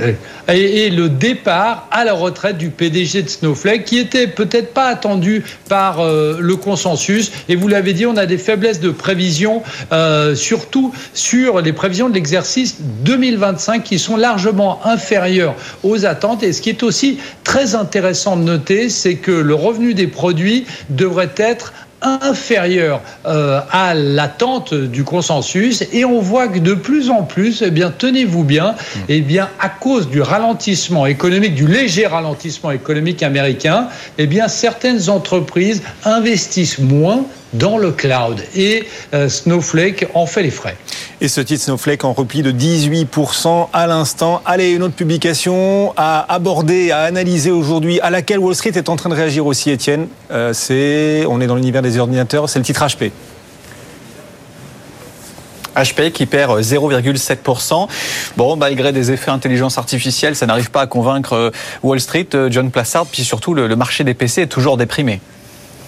et, 0.53 0.91
le 0.91 1.09
départ 1.09 1.87
à 1.89 2.05
la 2.05 2.13
retraite 2.13 2.57
du 2.57 2.69
PDG 2.69 3.23
de 3.23 3.29
Snowflake, 3.29 3.83
qui 3.85 3.97
était 3.97 4.27
peut-être 4.27 4.73
pas 4.73 4.85
attendu 4.85 5.43
par 5.69 6.01
euh, 6.01 6.37
le 6.39 6.55
consensus. 6.55 7.31
Et 7.49 7.55
vous 7.55 7.67
l'avez 7.67 7.93
dit, 7.93 8.05
on 8.05 8.15
a 8.15 8.27
des 8.27 8.37
faiblesses 8.37 8.79
de 8.79 8.91
prévision, 8.91 9.63
euh, 9.91 10.35
surtout 10.35 10.93
sur 11.15 11.61
les 11.61 11.73
prévisions 11.73 12.09
de 12.09 12.13
l'exercice 12.13 12.77
2025, 12.79 13.83
qui 13.83 13.97
sont 13.97 14.17
largement 14.17 14.85
inférieures 14.85 15.55
aux 15.83 16.05
attentes. 16.05 16.43
Et 16.43 16.53
ce 16.53 16.61
qui 16.61 16.69
est 16.69 16.83
aussi 16.83 17.17
très 17.43 17.73
intéressant 17.73 18.37
de 18.37 18.43
noter, 18.43 18.89
c'est 18.89 19.15
que 19.15 19.31
le 19.31 19.55
revenu 19.55 19.95
des 19.95 20.07
produits 20.07 20.65
devrait 20.89 21.33
être 21.37 21.73
inférieure 22.01 23.01
euh, 23.25 23.61
à 23.71 23.93
l'attente 23.93 24.73
du 24.73 25.03
consensus 25.03 25.83
et 25.93 26.05
on 26.05 26.19
voit 26.19 26.47
que 26.47 26.59
de 26.59 26.73
plus 26.73 27.09
en 27.09 27.23
plus, 27.23 27.61
eh 27.61 27.71
bien, 27.71 27.93
tenez-vous 27.95 28.43
bien, 28.43 28.75
eh 29.09 29.21
bien, 29.21 29.49
à 29.59 29.69
cause 29.69 30.09
du 30.09 30.21
ralentissement 30.21 31.05
économique, 31.05 31.55
du 31.55 31.67
léger 31.67 32.07
ralentissement 32.07 32.71
économique 32.71 33.23
américain, 33.23 33.87
eh 34.17 34.27
bien, 34.27 34.47
certaines 34.47 35.09
entreprises 35.09 35.81
investissent 36.03 36.79
moins 36.79 37.25
dans 37.53 37.77
le 37.77 37.91
cloud. 37.91 38.41
Et 38.55 38.83
euh, 39.13 39.29
Snowflake 39.29 40.07
en 40.13 40.25
fait 40.25 40.43
les 40.43 40.51
frais. 40.51 40.77
Et 41.23 41.27
ce 41.27 41.39
titre 41.39 41.63
Snowflake 41.63 42.03
en 42.03 42.13
repli 42.13 42.41
de 42.41 42.51
18% 42.51 43.67
à 43.71 43.85
l'instant. 43.85 44.41
Allez, 44.43 44.71
une 44.71 44.81
autre 44.81 44.95
publication 44.95 45.93
à 45.95 46.33
aborder, 46.33 46.89
à 46.89 47.01
analyser 47.01 47.51
aujourd'hui, 47.51 47.99
à 47.99 48.09
laquelle 48.09 48.39
Wall 48.39 48.55
Street 48.55 48.71
est 48.73 48.89
en 48.89 48.95
train 48.95 49.09
de 49.11 49.13
réagir 49.13 49.45
aussi, 49.45 49.69
Étienne. 49.69 50.07
Euh, 50.31 50.51
c'est, 50.53 51.23
on 51.29 51.39
est 51.39 51.45
dans 51.45 51.53
l'univers 51.53 51.83
des 51.83 51.99
ordinateurs, 51.99 52.49
c'est 52.49 52.57
le 52.57 52.65
titre 52.65 52.83
HP. 52.83 53.11
HP 55.75 56.11
qui 56.11 56.25
perd 56.25 56.59
0,7%. 56.59 57.87
Bon, 58.35 58.55
malgré 58.55 58.91
des 58.91 59.11
effets 59.11 59.29
intelligence 59.29 59.77
artificielle, 59.77 60.35
ça 60.35 60.47
n'arrive 60.47 60.71
pas 60.71 60.81
à 60.81 60.87
convaincre 60.87 61.33
euh, 61.33 61.51
Wall 61.83 61.99
Street, 61.99 62.29
John 62.49 62.71
Plassard, 62.71 63.05
puis 63.05 63.23
surtout 63.23 63.53
le 63.53 63.75
marché 63.75 64.03
des 64.03 64.15
PC 64.15 64.41
est 64.41 64.47
toujours 64.47 64.75
déprimé. 64.75 65.21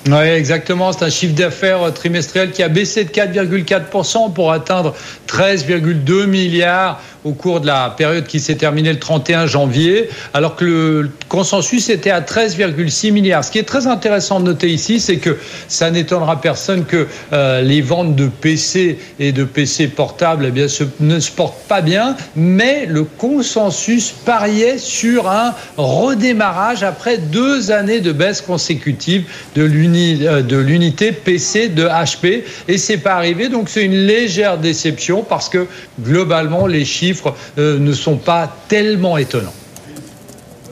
Oui, 0.05 0.27
exactement. 0.27 0.91
C'est 0.91 1.05
un 1.05 1.10
chiffre 1.10 1.33
d'affaires 1.33 1.93
trimestriel 1.93 2.51
qui 2.51 2.62
a 2.62 2.67
baissé 2.67 3.05
de 3.05 3.10
4,4% 3.10 4.33
pour 4.33 4.51
atteindre 4.51 4.93
13,2 5.29 6.25
milliards 6.25 7.01
au 7.24 7.31
cours 7.31 7.62
de 7.62 7.67
la 7.67 7.89
période 7.89 8.27
qui 8.27 8.41
s'est 8.41 8.55
terminée 8.55 8.91
le 8.91 9.00
31 9.00 9.48
janvier, 9.48 10.10
alors 10.33 10.55
que 10.57 10.65
le 10.65 11.12
consensus 11.29 11.89
était 11.89 12.10
à 12.10 12.22
13,6 12.22 13.12
milliards. 13.12 13.45
Ce 13.45 13.51
qui 13.51 13.60
est 13.60 13.63
très 13.63 13.88
intéressant 13.88 14.39
de 14.39 14.45
noter 14.45 14.69
ici, 14.69 15.00
c'est 15.00 15.17
que 15.17 15.38
ça 15.67 15.89
n'étonnera 15.89 16.41
personne 16.41 16.86
que 16.86 17.07
euh, 17.31 17.62
les 17.62 17.81
ventes 17.81 18.15
de 18.15 18.27
PC 18.27 19.00
et 19.19 19.31
de 19.31 19.45
PC 19.45 19.88
portables 19.88 20.45
eh 20.48 20.51
bien, 20.51 20.67
ne 21.00 21.19
se 21.19 21.31
portent 21.31 21.63
pas 21.67 21.81
bien, 21.81 22.17
mais 22.36 22.86
le 22.88 23.03
consensus 23.03 24.12
pariait 24.12 24.77
sur 24.77 25.29
un 25.29 25.53
redémarrage 25.77 26.83
après 26.83 27.17
deux 27.17 27.72
années 27.72 28.01
de 28.01 28.12
baisse 28.12 28.41
consécutive 28.41 29.25
de 29.55 29.63
euh, 29.96 30.42
l'unité 30.62 31.12
PC 31.12 31.70
de 31.70 31.86
HP, 31.86 32.44
et 32.68 32.78
c'est 32.78 32.98
pas 32.98 33.14
arrivé, 33.14 33.50
donc 33.50 33.70
c'est 33.70 33.84
une 33.84 34.06
légère 34.06 34.58
déception 34.58 35.24
parce 35.24 35.50
que 35.50 35.68
globalement 36.02 36.68
les 36.68 36.86
chiffres 36.86 37.36
euh, 37.58 37.80
ne 37.80 37.94
sont 37.94 38.18
pas 38.18 38.56
tellement 38.68 39.18
étonnants. 39.18 39.54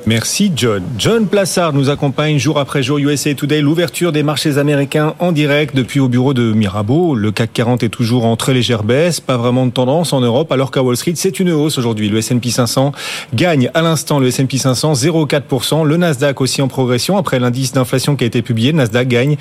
Merci 0.07 0.51
John. 0.55 0.81
John 0.97 1.27
Plassard 1.27 1.73
nous 1.73 1.89
accompagne 1.89 2.39
jour 2.39 2.57
après 2.57 2.81
jour 2.81 2.97
USA 2.97 3.35
Today, 3.35 3.61
l'ouverture 3.61 4.11
des 4.11 4.23
marchés 4.23 4.57
américains 4.57 5.13
en 5.19 5.31
direct 5.31 5.75
depuis 5.75 5.99
au 5.99 6.09
bureau 6.09 6.33
de 6.33 6.53
Mirabeau. 6.53 7.13
Le 7.13 7.31
CAC 7.31 7.53
40 7.53 7.83
est 7.83 7.89
toujours 7.89 8.25
en 8.25 8.35
très 8.35 8.53
légère 8.53 8.83
baisse, 8.83 9.19
pas 9.19 9.37
vraiment 9.37 9.67
de 9.67 9.71
tendance 9.71 10.11
en 10.11 10.21
Europe, 10.21 10.51
alors 10.51 10.71
qu'à 10.71 10.81
Wall 10.81 10.97
Street, 10.97 11.13
c'est 11.15 11.39
une 11.39 11.51
hausse 11.51 11.77
aujourd'hui. 11.77 12.09
Le 12.09 12.17
S&P 12.17 12.49
500 12.49 12.93
gagne 13.35 13.69
à 13.75 13.83
l'instant 13.83 14.17
le 14.17 14.27
S&P 14.27 14.57
500 14.57 14.93
0,4%. 14.93 15.85
Le 15.85 15.97
Nasdaq 15.97 16.41
aussi 16.41 16.63
en 16.63 16.67
progression 16.67 17.17
après 17.17 17.39
l'indice 17.39 17.71
d'inflation 17.71 18.15
qui 18.15 18.23
a 18.23 18.27
été 18.27 18.41
publié. 18.41 18.73
Nasdaq 18.73 19.07
gagne 19.07 19.37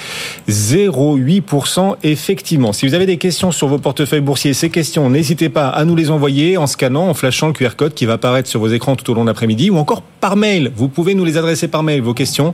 0,8% 0.49 1.97
effectivement. 2.03 2.75
Si 2.75 2.87
vous 2.87 2.93
avez 2.93 3.07
des 3.07 3.17
questions 3.17 3.51
sur 3.51 3.69
vos 3.69 3.79
portefeuilles 3.79 4.21
boursiers, 4.21 4.53
ces 4.53 4.69
questions, 4.69 5.09
n'hésitez 5.09 5.49
pas 5.49 5.69
à 5.69 5.87
nous 5.87 5.97
les 5.97 6.11
envoyer 6.11 6.59
en 6.59 6.67
scannant, 6.67 7.09
en 7.09 7.15
flashant 7.15 7.47
le 7.47 7.55
QR 7.55 7.77
code 7.77 7.95
qui 7.95 8.05
va 8.05 8.15
apparaître 8.15 8.49
sur 8.49 8.61
vos 8.61 8.69
écrans 8.69 8.95
tout 8.95 9.11
au 9.11 9.15
long 9.15 9.23
de 9.23 9.29
l'après-midi 9.29 9.71
ou 9.71 9.79
encore 9.79 10.03
par 10.03 10.37
mail 10.37 10.51
vous 10.75 10.89
pouvez 10.89 11.15
nous 11.15 11.25
les 11.25 11.37
adresser 11.37 11.69
par 11.69 11.83
mail, 11.83 12.03
vos 12.03 12.15
questions, 12.15 12.53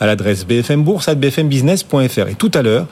à 0.00 0.06
l'adresse 0.06 0.46
bfmbourse.bfmbusiness.fr. 0.46 2.28
Et 2.28 2.34
tout 2.34 2.50
à 2.54 2.62
l'heure, 2.62 2.86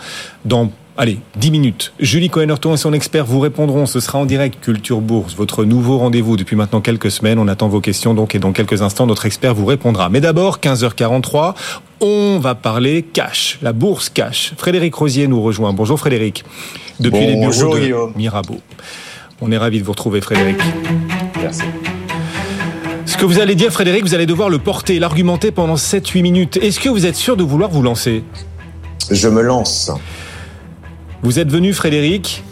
dans 0.45 0.71
Allez, 0.99 1.19
10 1.37 1.51
minutes. 1.51 1.93
Julie 2.01 2.31
Cohen-Horton 2.31 2.73
et 2.73 2.79
son 2.79 2.95
expert 2.95 3.27
vous 3.27 3.39
répondront. 3.39 3.85
Ce 3.85 4.01
sera 4.01 4.19
en 4.19 4.25
direct 4.25 4.59
Culture 4.63 5.03
Bourse, 5.03 5.35
votre 5.37 5.65
nouveau 5.65 5.99
rendez-vous 5.99 6.39
depuis 6.39 6.57
maintenant 6.57 6.81
quelques 6.81 7.11
semaines. 7.11 7.39
On 7.39 7.49
attend 7.49 7.69
vos 7.69 7.83
questions 7.83 8.15
donc 8.15 8.35
et 8.35 8.39
dans 8.39 8.53
quelques 8.53 8.81
instants, 8.81 9.07
notre 9.07 9.27
expert 9.27 9.55
vous 9.55 9.67
répondra. 9.67 10.09
Mais 10.09 10.23
d'abord, 10.23 10.59
15h43, 10.59 11.55
on 12.01 12.39
va 12.39 12.55
parler 12.55 13.03
cash, 13.03 13.59
la 13.61 13.75
bourse 13.75 14.09
cash. 14.09 14.55
Frédéric 14.57 14.95
Rosier 14.95 15.29
nous 15.29 15.43
rejoint. 15.43 15.75
Bonjour 15.75 15.99
Frédéric. 15.99 16.45
Depuis 16.99 17.27
les 17.27 17.37
bureaux 17.37 17.77
de 17.77 18.17
Mirabeau. 18.17 18.61
On 19.43 19.53
est 19.53 19.59
ravi 19.59 19.81
de 19.81 19.85
vous 19.85 19.93
retrouver 19.93 20.23
Frédéric. 20.23 20.57
Merci. 21.43 21.65
Ce 23.17 23.21
que 23.23 23.25
vous 23.25 23.39
allez 23.39 23.55
dire, 23.55 23.73
Frédéric, 23.73 24.05
vous 24.05 24.13
allez 24.13 24.27
devoir 24.27 24.51
le 24.51 24.59
porter, 24.59 24.99
l'argumenter 24.99 25.51
pendant 25.51 25.77
7-8 25.77 26.21
minutes. 26.21 26.59
Est-ce 26.59 26.79
que 26.79 26.91
vous 26.91 27.07
êtes 27.07 27.17
sûr 27.17 27.35
de 27.35 27.43
vouloir 27.43 27.71
vous 27.71 27.81
lancer? 27.81 28.23
Je 29.11 29.27
me 29.27 29.41
lance. 29.41 29.91
Vous 31.23 31.39
êtes 31.39 31.51
venu, 31.51 31.73
Frédéric, 31.73 32.45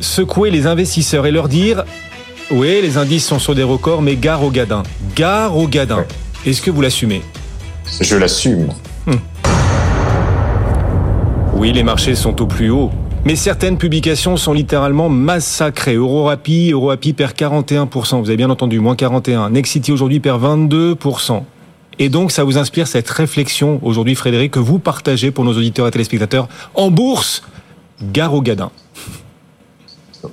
secouer 0.00 0.50
les 0.50 0.66
investisseurs 0.66 1.24
et 1.26 1.30
leur 1.30 1.46
dire 1.46 1.84
Oui, 2.50 2.80
les 2.82 2.98
indices 2.98 3.26
sont 3.26 3.38
sur 3.38 3.54
des 3.54 3.62
records, 3.62 4.02
mais 4.02 4.16
gare 4.16 4.42
au 4.42 4.50
gadin. 4.50 4.82
Gare 5.14 5.56
au 5.56 5.68
gadin. 5.68 6.04
Est-ce 6.44 6.62
que 6.62 6.72
vous 6.72 6.80
l'assumez? 6.80 7.22
Je 8.00 8.16
l'assume. 8.16 8.70
Hum. 9.06 9.20
Oui, 11.54 11.72
les 11.72 11.84
marchés 11.84 12.16
sont 12.16 12.42
au 12.42 12.46
plus 12.46 12.70
haut. 12.70 12.90
Mais 13.24 13.36
certaines 13.36 13.78
publications 13.78 14.36
sont 14.36 14.52
littéralement 14.52 15.08
massacrées. 15.08 15.94
EuroRapi, 15.94 16.70
EuroRapi 16.70 17.12
perd 17.12 17.32
41%. 17.32 18.20
Vous 18.20 18.28
avez 18.28 18.36
bien 18.36 18.50
entendu, 18.50 18.80
moins 18.80 18.96
41. 18.96 19.50
Nexity 19.50 19.92
aujourd'hui 19.92 20.20
perd 20.20 20.42
22%. 20.42 21.42
Et 21.98 22.08
donc, 22.08 22.30
ça 22.30 22.44
vous 22.44 22.58
inspire 22.58 22.86
cette 22.86 23.10
réflexion 23.10 23.80
aujourd'hui, 23.82 24.14
Frédéric, 24.14 24.52
que 24.52 24.60
vous 24.60 24.78
partagez 24.78 25.30
pour 25.30 25.44
nos 25.44 25.52
auditeurs 25.52 25.88
et 25.88 25.90
téléspectateurs. 25.90 26.48
En 26.74 26.90
bourse, 26.90 27.42
gare 28.12 28.34
au 28.34 28.40
gadin. 28.40 28.70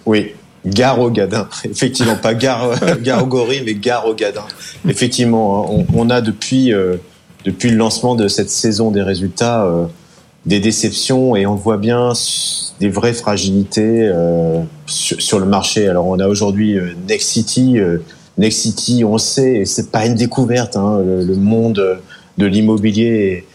Oui, 0.05 0.33
gare 0.65 0.99
au 0.99 1.09
gadin. 1.09 1.47
Effectivement, 1.63 2.15
pas 2.15 2.35
gare, 2.35 2.75
gare 3.01 3.23
au 3.23 3.27
gorille, 3.27 3.63
mais 3.65 3.73
gare 3.73 4.05
au 4.05 4.13
gadin. 4.13 4.45
Effectivement, 4.87 5.79
hein, 5.79 5.85
on, 5.93 6.09
a 6.11 6.21
depuis, 6.21 6.71
euh, 6.71 6.97
depuis 7.45 7.71
le 7.71 7.77
lancement 7.77 8.15
de 8.15 8.27
cette 8.27 8.51
saison 8.51 8.91
des 8.91 9.01
résultats, 9.01 9.65
euh, 9.65 9.85
des 10.45 10.59
déceptions 10.59 11.35
et 11.35 11.45
on 11.45 11.55
voit 11.55 11.77
bien 11.77 12.13
des 12.79 12.89
vraies 12.89 13.13
fragilités 13.13 14.09
euh, 14.13 14.61
sur, 14.85 15.39
le 15.39 15.45
marché. 15.45 15.87
Alors 15.87 16.07
on 16.07 16.19
a 16.19 16.27
aujourd'hui 16.27 16.77
euh, 16.77 16.93
Next 17.07 17.29
City. 17.29 17.79
Euh, 17.79 17.99
Next 18.37 18.59
City, 18.59 19.03
on 19.05 19.17
sait, 19.17 19.59
et 19.59 19.65
c'est 19.65 19.91
pas 19.91 20.05
une 20.05 20.15
découverte. 20.15 20.75
Hein, 20.75 21.01
le, 21.05 21.35
monde 21.35 21.99
de 22.37 22.45
l'immobilier 22.45 23.45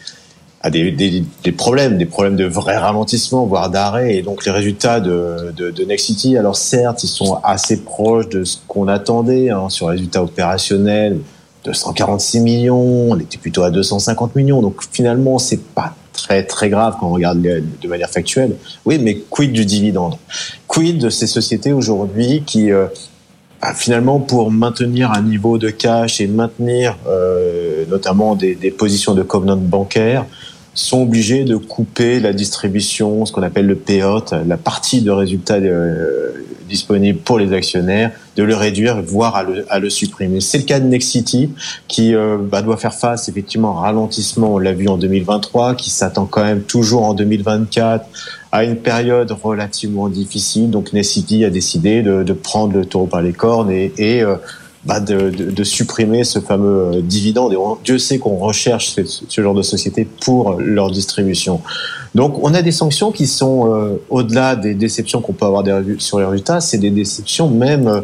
a 0.63 0.71
des, 0.71 1.23
problèmes, 1.57 1.99
des 1.99 2.07
problèmes 2.07 2.37
de 2.37 2.47
vrai 2.47 2.79
ralentissement, 2.79 3.45
voire 3.45 3.69
d'arrêt. 3.69 4.17
Et 4.17 4.23
donc 4.23 4.47
les 4.47 4.51
résultats 4.51 5.01
de, 5.01 5.53
de, 5.55 5.71
de, 5.71 5.85
Next 5.85 6.07
City, 6.07 6.39
alors 6.39 6.57
certes, 6.57 7.05
ils 7.05 7.09
sont 7.09 7.41
assez 7.45 7.83
proches 7.83 8.31
de 8.31 8.43
ce 8.43 8.57
qu'on 8.67 8.89
attendait 8.89 9.51
hein, 9.51 9.69
sur 9.69 9.91
les 9.91 9.97
résultats 9.97 10.23
opérationnels. 10.23 11.19
246 11.65 12.41
millions, 12.41 13.11
on 13.11 13.19
était 13.19 13.37
plutôt 13.37 13.65
à 13.65 13.71
250 13.71 14.35
millions. 14.35 14.63
Donc 14.63 14.83
finalement, 14.91 15.39
c'est 15.39 15.63
pas 15.63 15.95
très 16.23 16.45
très 16.45 16.69
grave 16.69 16.97
quand 16.99 17.09
on 17.09 17.13
regarde 17.13 17.41
de 17.41 17.89
manière 17.89 18.11
factuelle. 18.11 18.57
Oui, 18.85 18.99
mais 18.99 19.19
quid 19.31 19.53
du 19.53 19.65
dividende? 19.65 20.17
Quid 20.67 20.99
de 20.99 21.11
ces 21.11 21.27
sociétés 21.27 21.73
aujourd'hui 21.73 22.43
qui 22.47 22.71
euh, 22.71 22.87
bah, 23.61 23.75
finalement 23.75 24.21
pour 24.21 24.51
maintenir 24.51 25.13
un 25.13 25.23
niveau 25.23 25.59
de 25.59 25.71
cash 25.71 26.21
et 26.21 26.27
maintenir 26.27 26.97
euh, 27.09 27.85
notamment 27.91 28.35
des, 28.35 28.55
positions 28.71 29.15
de 29.15 29.23
covenant 29.23 29.57
bancaire 29.57 30.25
sont 30.73 31.03
obligés 31.03 31.45
de 31.45 31.57
couper 31.57 32.21
la 32.21 32.33
distribution, 32.33 33.27
ce 33.27 33.33
qu'on 33.33 33.43
appelle 33.43 33.67
le 33.67 33.75
payout, 33.75 34.25
la 34.47 34.57
partie 34.57 35.03
de 35.03 35.11
résultats 35.11 35.57
euh, 35.57 36.31
disponible 36.69 37.19
pour 37.19 37.39
les 37.39 37.53
actionnaires, 37.53 38.13
de 38.41 38.45
le 38.47 38.55
réduire, 38.55 39.03
voire 39.03 39.37
à 39.37 39.43
le, 39.43 39.67
à 39.69 39.79
le 39.79 39.91
supprimer. 39.91 40.41
C'est 40.41 40.57
le 40.57 40.65
cas 40.65 40.81
de 40.81 40.87
Nexity, 40.87 41.51
qui 41.89 42.15
euh, 42.15 42.39
bah, 42.41 42.63
doit 42.63 42.79
faire 42.79 42.95
face 42.95 43.29
effectivement 43.29 43.77
à 43.77 43.81
un 43.81 43.83
ralentissement, 43.83 44.55
on 44.55 44.59
l'a 44.59 44.73
vu 44.73 44.89
en 44.89 44.97
2023, 44.97 45.75
qui 45.75 45.91
s'attend 45.91 46.25
quand 46.25 46.43
même 46.43 46.63
toujours 46.63 47.05
en 47.05 47.13
2024 47.13 48.07
à 48.51 48.65
une 48.65 48.77
période 48.77 49.31
relativement 49.43 50.09
difficile. 50.09 50.71
Donc 50.71 50.95
Nexity 50.95 51.45
a 51.45 51.51
décidé 51.51 52.01
de, 52.01 52.33
prendre 52.33 52.73
le 52.73 52.87
taureau 52.87 53.07
par 53.07 53.21
les 53.21 53.35
cornes 53.35 53.71
et, 53.71 53.93
euh, 54.23 54.37
bah 54.87 55.01
de, 55.01 55.63
supprimer 55.63 56.25
ce 56.25 56.39
fameux 56.39 56.97
euh, 56.97 57.03
dividende. 57.03 57.53
Et 57.53 57.57
Dieu 57.85 57.99
sait 57.99 58.19
qu'on 58.19 58.39
recherche 58.39 58.89
ce, 58.89 59.03
ce, 59.05 59.43
genre 59.43 59.55
de 59.55 59.61
société 59.61 60.09
pour 60.23 60.55
leur 60.59 60.91
distribution. 60.91 61.61
Donc 62.15 62.43
on 62.43 62.55
a 62.55 62.63
des 62.63 62.73
sanctions 62.73 63.13
qui 63.13 63.27
sont 63.27 63.73
euh, 63.73 64.03
au-delà 64.11 64.57
des 64.57 64.75
déceptions 64.75 65.21
qu'on 65.21 65.33
peut 65.33 65.47
avoir 65.47 65.65
sur 65.99 66.19
les 66.19 66.25
résultats, 66.25 66.61
c'est 66.61 66.79
des 66.79 66.91
déceptions 66.91 67.49
même 67.49 67.87
euh, 67.87 68.01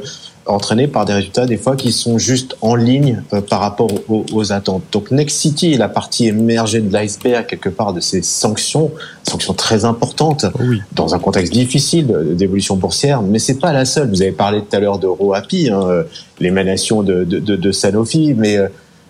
entraînées 0.47 0.87
par 0.87 1.05
des 1.07 1.13
résultats 1.13 1.45
des 1.45 1.57
fois 1.57 1.75
qui 1.75 1.91
sont 1.91 2.19
juste 2.19 2.57
en 2.61 2.77
ligne 2.77 3.23
euh, 3.33 3.41
par 3.41 3.59
rapport 3.59 3.89
aux, 4.09 4.53
attentes. 4.53 4.85
Donc 4.93 5.11
Next 5.11 5.39
City 5.39 5.73
est 5.73 5.77
la 5.77 5.89
partie 5.89 6.29
émergée 6.29 6.81
de 6.81 6.93
l'iceberg 6.93 7.47
quelque 7.47 7.69
part 7.69 7.93
de 7.93 7.99
ces 7.99 8.23
sanctions, 8.23 8.93
sanctions 9.25 9.55
très 9.55 9.85
importantes 9.85 10.47
dans 10.93 11.17
un 11.17 11.19
contexte 11.19 11.53
difficile 11.53 12.07
d'évolution 12.35 12.77
boursière, 12.77 13.23
mais 13.23 13.41
c'est 13.41 13.59
pas 13.59 13.73
la 13.73 13.85
seule. 13.85 14.09
Vous 14.09 14.23
avez 14.23 14.31
parlé 14.31 14.61
tout 14.61 14.77
à 14.77 14.79
l'heure 14.79 15.01
de 15.01 15.09
Roapi, 15.09 15.71
hein, 15.71 16.05
l'émanation 16.39 17.03
de, 17.03 17.25
de, 17.25 17.41
de, 17.41 17.57
de, 17.57 17.73
Sanofi, 17.73 18.35
mais 18.37 18.59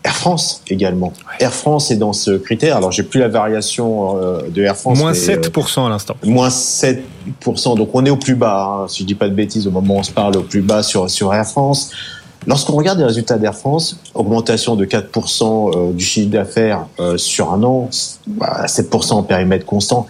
Air 0.06 0.14
France 0.14 0.62
également. 0.68 1.12
Air 1.40 1.52
France 1.52 1.90
est 1.90 1.96
dans 1.96 2.12
ce 2.12 2.30
critère. 2.30 2.76
Alors 2.76 2.92
j'ai 2.92 3.02
plus 3.02 3.20
la 3.20 3.28
variation 3.28 4.14
de 4.48 4.62
Air 4.62 4.76
France. 4.76 4.98
Moins 4.98 5.12
7% 5.12 5.86
à 5.86 5.88
l'instant. 5.88 6.16
Moins 6.25 6.48
7%. 6.48 7.76
Donc 7.76 7.90
on 7.92 8.04
est 8.06 8.10
au 8.10 8.16
plus 8.16 8.36
bas. 8.36 8.82
Hein. 8.82 8.88
Si 8.88 9.02
je 9.02 9.06
dis 9.06 9.14
pas 9.14 9.28
de 9.28 9.34
bêtises, 9.34 9.66
au 9.66 9.70
moment 9.70 9.96
où 9.96 9.98
on 9.98 10.02
se 10.02 10.12
parle, 10.12 10.36
au 10.36 10.42
plus 10.42 10.62
bas 10.62 10.82
sur 10.82 11.10
sur 11.10 11.34
Air 11.34 11.46
France. 11.46 11.90
Lorsqu'on 12.46 12.76
regarde 12.76 12.98
les 12.98 13.04
résultats 13.04 13.38
d'Air 13.38 13.56
France, 13.56 13.98
augmentation 14.14 14.76
de 14.76 14.84
4% 14.84 15.92
du 15.92 16.04
chiffre 16.04 16.30
d'affaires 16.30 16.86
sur 17.16 17.52
un 17.52 17.64
an, 17.64 17.88
7% 17.90 18.28
bah, 18.28 19.14
en 19.16 19.22
périmètre 19.25 19.66
constant 19.66 20.06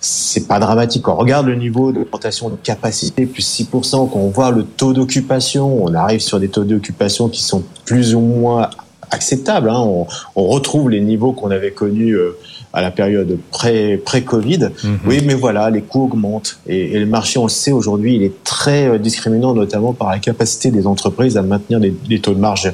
c'est 0.00 0.46
pas 0.46 0.58
dramatique. 0.60 1.02
Quand 1.02 1.14
on 1.14 1.18
regarde 1.18 1.46
le 1.46 1.56
niveau 1.56 1.92
d'augmentation 1.92 2.48
de 2.48 2.56
capacité, 2.56 3.26
plus 3.26 3.42
6%, 3.42 4.08
quand 4.10 4.18
on 4.18 4.28
voit 4.28 4.50
le 4.50 4.64
taux 4.64 4.92
d'occupation, 4.92 5.84
on 5.84 5.92
arrive 5.94 6.20
sur 6.20 6.38
des 6.38 6.48
taux 6.48 6.64
d'occupation 6.64 7.28
qui 7.28 7.42
sont 7.42 7.64
plus 7.84 8.14
ou 8.14 8.20
moins 8.20 8.70
acceptables. 9.10 9.70
Hein. 9.70 9.80
On, 9.80 10.06
on, 10.36 10.46
retrouve 10.46 10.90
les 10.90 11.00
niveaux 11.00 11.32
qu'on 11.32 11.50
avait 11.50 11.70
connus 11.70 12.12
euh, 12.12 12.36
à 12.72 12.80
la 12.82 12.90
période 12.90 13.38
pré-Covid. 13.50 14.70
Mhm. 14.82 14.98
Oui, 15.06 15.22
mais 15.24 15.34
voilà, 15.34 15.70
les 15.70 15.82
coûts 15.82 16.04
augmentent. 16.04 16.58
Et, 16.66 16.92
et, 16.92 16.98
le 16.98 17.06
marché, 17.06 17.38
on 17.38 17.44
le 17.44 17.50
sait 17.50 17.72
aujourd'hui, 17.72 18.16
il 18.16 18.22
est 18.22 18.44
très 18.44 18.88
euh, 18.88 18.98
discriminant, 18.98 19.54
notamment 19.54 19.92
par 19.92 20.10
la 20.10 20.18
capacité 20.18 20.70
des 20.70 20.86
entreprises 20.86 21.36
à 21.36 21.42
maintenir 21.42 21.80
des, 21.80 21.94
des 22.08 22.20
taux 22.20 22.34
de 22.34 22.40
marge 22.40 22.72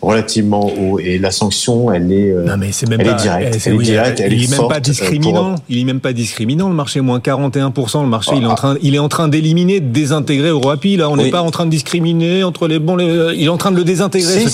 relativement 0.00 0.70
haut. 0.78 0.98
Et 0.98 1.18
la 1.18 1.30
sanction 1.30 1.92
elle 1.92 2.12
est 2.12 2.30
euh, 2.30 2.44
non 2.44 2.56
mais 2.56 2.72
c'est 2.72 2.88
même 2.88 3.00
elle 3.00 3.08
pas, 3.08 3.12
est 3.12 3.22
directe 3.22 3.66
elle, 3.66 3.74
est, 3.74 3.78
directe 3.78 4.20
elle, 4.20 4.32
il 4.32 4.44
est, 4.44 4.58
même 4.58 4.68
pas 4.68 4.80
discriminant. 4.80 5.54
il 5.68 5.78
est 5.78 5.84
même 5.84 6.00
pas 6.00 6.12
discriminant 6.12 6.68
le 6.68 6.74
marché 6.74 7.00
moins 7.00 7.20
41 7.20 7.72
le 7.76 8.06
marché 8.06 8.32
il 8.36 8.44
est 8.44 8.46
en 8.46 8.52
ah. 8.52 8.54
train 8.54 8.76
il 8.82 8.94
est 8.94 9.00
en 9.00 9.08
train 9.08 9.28
d'éliminer 9.28 9.80
de 9.80 9.88
désintégrer 9.88 10.48
Euroapi 10.48 10.96
là. 10.96 11.10
On 11.10 11.16
n'est 11.16 11.30
pas 11.30 11.42
en 11.42 11.50
train 11.50 11.66
de 11.66 11.70
discriminer 11.70 12.44
entre 12.44 12.68
les 12.68 12.78
bons 12.78 12.96
les, 12.96 13.34
il 13.36 13.44
est 13.44 13.48
en 13.48 13.56
train 13.56 13.70
de 13.70 13.76
le 13.76 13.84
désintégrer 13.84 14.44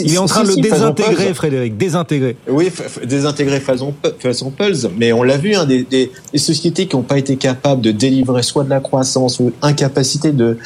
il 0.00 0.14
est 0.14 0.18
en 0.18 0.26
train 0.26 0.44
de 0.44 0.48
le 0.48 0.56
désintégrer 0.56 1.34
Frédéric 1.34 1.76
désintégrer. 1.76 2.36
Oui 2.48 2.70
désintégrer 3.04 3.60
façon 3.60 3.94
façon 4.18 4.50
Pulse. 4.50 4.88
Mais 4.96 5.12
on 5.12 5.22
l'a 5.22 5.36
vu 5.36 5.54
hein, 5.54 5.64
des, 5.64 5.82
des, 5.82 6.10
des 6.32 6.38
sociétés 6.38 6.86
qui 6.86 6.96
n'ont 6.96 7.02
pas 7.02 7.18
été 7.18 7.36
capables 7.36 7.80
de 7.80 7.90
délivrer 7.90 8.42
soit 8.42 8.64
de 8.64 8.70
la 8.70 8.80
croissance 8.80 9.40
ou 9.40 9.52
incapacité 9.62 10.32
de 10.32 10.58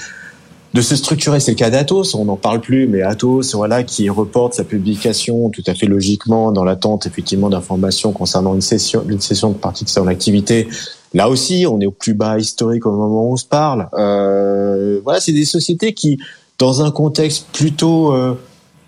de 0.75 0.81
se 0.83 0.97
structurer. 0.97 1.41
C'est 1.41 1.53
le 1.53 1.57
cas 1.57 1.71
d'Atos, 1.71 2.15
on 2.15 2.27
n'en 2.27 2.37
parle 2.37 2.61
plus, 2.61 2.87
mais 2.87 3.03
Atos, 3.03 3.55
voilà, 3.55 3.83
qui 3.83 4.09
reporte 4.11 4.55
sa 4.55 4.65
publication 4.65 5.51
tout 5.51 5.63
à 5.67 5.75
fait 5.75 5.87
logiquement 5.87 6.53
dans 6.53 6.65
l'attente 6.65 7.07
effectivement 7.07 7.49
d'informations 7.49 8.13
concernant 8.13 8.55
une 8.55 8.61
session, 8.61 9.05
une 9.09 9.21
session 9.21 9.51
de 9.51 9.57
partie 9.57 9.85
de 9.85 9.91
son 9.91 10.07
activité. 10.07 10.69
Là 11.15 11.29
aussi, 11.29 11.67
on 11.67 11.81
est 11.81 11.87
au 11.87 11.91
plus 11.91 12.15
bas 12.15 12.39
historique 12.39 12.85
au 12.87 12.93
moment 12.93 13.29
où 13.29 13.33
on 13.33 13.37
se 13.37 13.47
parle. 13.47 13.89
Euh, 13.95 15.01
voilà, 15.05 15.21
c'est 15.21 15.33
des 15.33 15.47
sociétés 15.47 15.95
qui, 15.95 16.19
dans 16.59 16.85
un 16.85 16.91
contexte 16.91 17.47
plutôt 17.53 18.13
euh, 18.13 18.35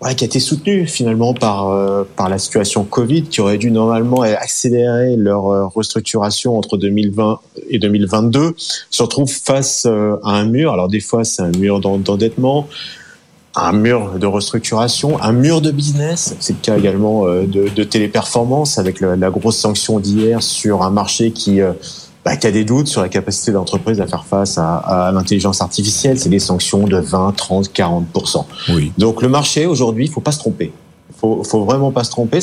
ouais, 0.01 0.15
qui 0.15 0.23
a 0.23 0.27
été 0.27 0.39
soutenu 0.39 0.85
finalement 0.87 1.33
par 1.33 1.69
euh, 1.69 2.03
par 2.15 2.29
la 2.29 2.37
situation 2.37 2.83
Covid, 2.83 3.23
qui 3.23 3.41
aurait 3.41 3.57
dû 3.57 3.71
normalement 3.71 4.21
accélérer 4.21 5.15
leur 5.15 5.47
euh, 5.47 5.67
restructuration 5.67 6.57
entre 6.57 6.77
2020 6.77 7.39
et 7.69 7.79
2022, 7.79 8.55
se 8.89 9.03
retrouve 9.03 9.31
face 9.31 9.85
euh, 9.85 10.17
à 10.23 10.31
un 10.31 10.45
mur. 10.45 10.73
Alors 10.73 10.87
des 10.87 11.01
fois, 11.01 11.23
c'est 11.23 11.41
un 11.41 11.51
mur 11.51 11.79
d'endettement, 11.79 12.67
un 13.55 13.73
mur 13.73 14.17
de 14.19 14.25
restructuration, 14.25 15.21
un 15.21 15.33
mur 15.33 15.61
de 15.61 15.71
business. 15.71 16.35
C'est 16.39 16.53
le 16.53 16.59
cas 16.61 16.77
également 16.77 17.25
de, 17.25 17.67
de 17.67 17.83
téléperformance 17.83 18.77
avec 18.77 19.01
la 19.01 19.29
grosse 19.29 19.57
sanction 19.57 19.99
d'hier 19.99 20.41
sur 20.41 20.83
un 20.83 20.89
marché 20.89 21.31
qui 21.31 21.59
bah, 22.23 22.35
qui 22.35 22.47
a 22.47 22.51
des 22.51 22.63
doutes 22.63 22.87
sur 22.87 23.01
la 23.01 23.09
capacité 23.09 23.51
de 23.51 23.57
l'entreprise 23.57 23.99
à 23.99 24.07
faire 24.07 24.25
face 24.25 24.57
à, 24.57 24.77
à 24.77 25.11
l'intelligence 25.11 25.61
artificielle, 25.61 26.19
c'est 26.19 26.29
des 26.29 26.39
sanctions 26.39 26.85
de 26.85 26.97
20, 26.97 27.35
30, 27.35 27.73
40 27.73 28.05
oui. 28.69 28.91
Donc 28.97 29.21
le 29.21 29.29
marché 29.29 29.65
aujourd'hui, 29.65 30.05
il 30.05 30.11
faut 30.11 30.21
pas 30.21 30.31
se 30.31 30.39
tromper. 30.39 30.71
Faut, 31.19 31.43
faut 31.43 31.65
vraiment 31.65 31.91
pas 31.91 32.03
se 32.03 32.11
tromper. 32.11 32.39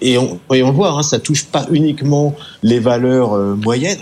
Et 0.00 0.18
on, 0.18 0.38
et 0.52 0.62
on 0.62 0.72
voit, 0.72 0.90
hein, 0.90 1.02
ça 1.02 1.18
touche 1.18 1.46
pas 1.46 1.66
uniquement 1.70 2.34
les 2.62 2.80
valeurs 2.80 3.34
euh, 3.34 3.54
moyennes 3.54 4.00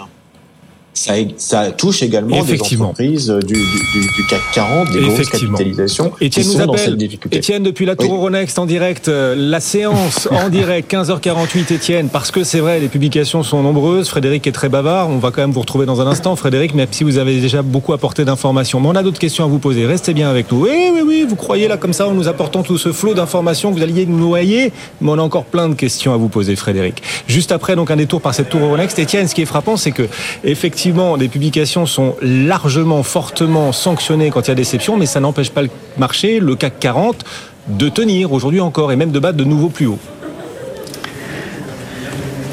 ça, 0.97 1.13
ça, 1.37 1.71
touche 1.73 2.03
également 2.03 2.43
des 2.43 2.61
entreprises 2.61 3.29
du, 3.29 3.53
du, 3.53 3.55
du, 3.55 4.27
CAC 4.31 4.41
40, 4.55 4.93
des 4.93 5.01
grosses 5.01 5.29
capitalisations 5.29 6.13
Etienne 6.17 6.31
qui 6.31 6.43
sont 6.43 6.59
nous 6.59 6.73
appelle. 6.73 6.97
dans 6.97 7.37
Etienne, 7.37 7.63
depuis 7.63 7.85
la 7.85 7.97
Tour 7.97 8.15
Euronext 8.15 8.59
en 8.59 8.65
direct, 8.65 9.09
euh, 9.09 9.35
la 9.37 9.61
séance 9.61 10.27
en 10.31 10.49
direct, 10.49 10.91
15h48, 10.91 11.75
Etienne, 11.75 12.09
parce 12.09 12.31
que 12.31 12.45
c'est 12.45 12.61
vrai, 12.61 12.81
les 12.81 12.89
publications 12.89 13.43
sont 13.43 13.63
nombreuses. 13.63 14.09
Frédéric 14.09 14.47
est 14.47 14.53
très 14.53 14.71
bavard. 14.71 15.11
On 15.11 15.19
va 15.19 15.31
quand 15.31 15.43
même 15.43 15.53
vous 15.53 15.61
retrouver 15.61 15.85
dans 15.85 16.01
un 16.01 16.07
instant, 16.07 16.35
Frédéric, 16.35 16.75
même 16.75 16.89
si 16.91 17.05
vous 17.05 17.19
avez 17.19 17.41
déjà 17.41 17.61
beaucoup 17.61 17.93
apporté 17.93 18.25
d'informations. 18.25 18.81
Mais 18.81 18.89
on 18.89 18.97
a 18.97 19.03
d'autres 19.03 19.19
questions 19.19 19.45
à 19.45 19.49
vous 19.49 19.59
poser. 19.59 19.85
Restez 19.85 20.15
bien 20.15 20.31
avec 20.31 20.51
nous. 20.51 20.63
Oui, 20.63 20.91
oui, 20.95 21.03
oui, 21.07 21.27
vous 21.29 21.37
croyez 21.37 21.69
là 21.69 21.77
comme 21.77 21.93
ça, 21.93 22.09
en 22.09 22.13
nous 22.13 22.27
apportant 22.27 22.63
tout 22.63 22.79
ce 22.79 22.93
flot 22.93 23.13
d'informations, 23.13 23.71
vous 23.71 23.83
alliez 23.83 24.07
nous 24.07 24.19
noyer. 24.19 24.73
Mais 25.03 25.11
on 25.11 25.19
a 25.19 25.23
encore 25.23 25.45
plein 25.45 25.69
de 25.69 25.75
questions 25.75 26.15
à 26.15 26.17
vous 26.17 26.29
poser, 26.29 26.57
Frédéric. 26.57 27.03
Juste 27.27 27.53
après, 27.53 27.77
donc, 27.77 27.91
un 27.91 27.97
détour 27.97 28.23
par 28.23 28.35
cette 28.35 28.49
Tour 28.49 28.63
Euronext. 28.63 28.99
Etienne, 28.99 29.29
ce 29.29 29.35
qui 29.35 29.43
est 29.43 29.47
frappant, 29.47 29.77
c'est 29.77 29.91
que, 29.91 30.09
effectivement, 30.43 30.86
effectivement, 30.87 31.17
les 31.17 31.27
publications 31.27 31.85
sont 31.85 32.15
largement, 32.23 33.03
fortement 33.03 33.73
sanctionnées 33.73 34.31
quand 34.31 34.43
il 34.43 34.49
y 34.49 34.51
a 34.53 34.55
déception, 34.55 34.97
mais 34.97 35.07
ça 35.07 35.19
n'empêche 35.19 35.51
pas 35.51 35.63
le 35.63 35.69
marché, 35.99 36.39
le 36.39 36.55
CAC 36.55 36.79
40, 36.79 37.25
de 37.67 37.89
tenir 37.89 38.33
aujourd'hui 38.33 38.61
encore 38.61 38.93
et 38.93 38.97
même 38.97 39.11
de 39.11 39.19
battre 39.19 39.37
de 39.37 39.43
nouveaux 39.43 39.69
plus 39.69 39.87
hauts. 39.87 39.99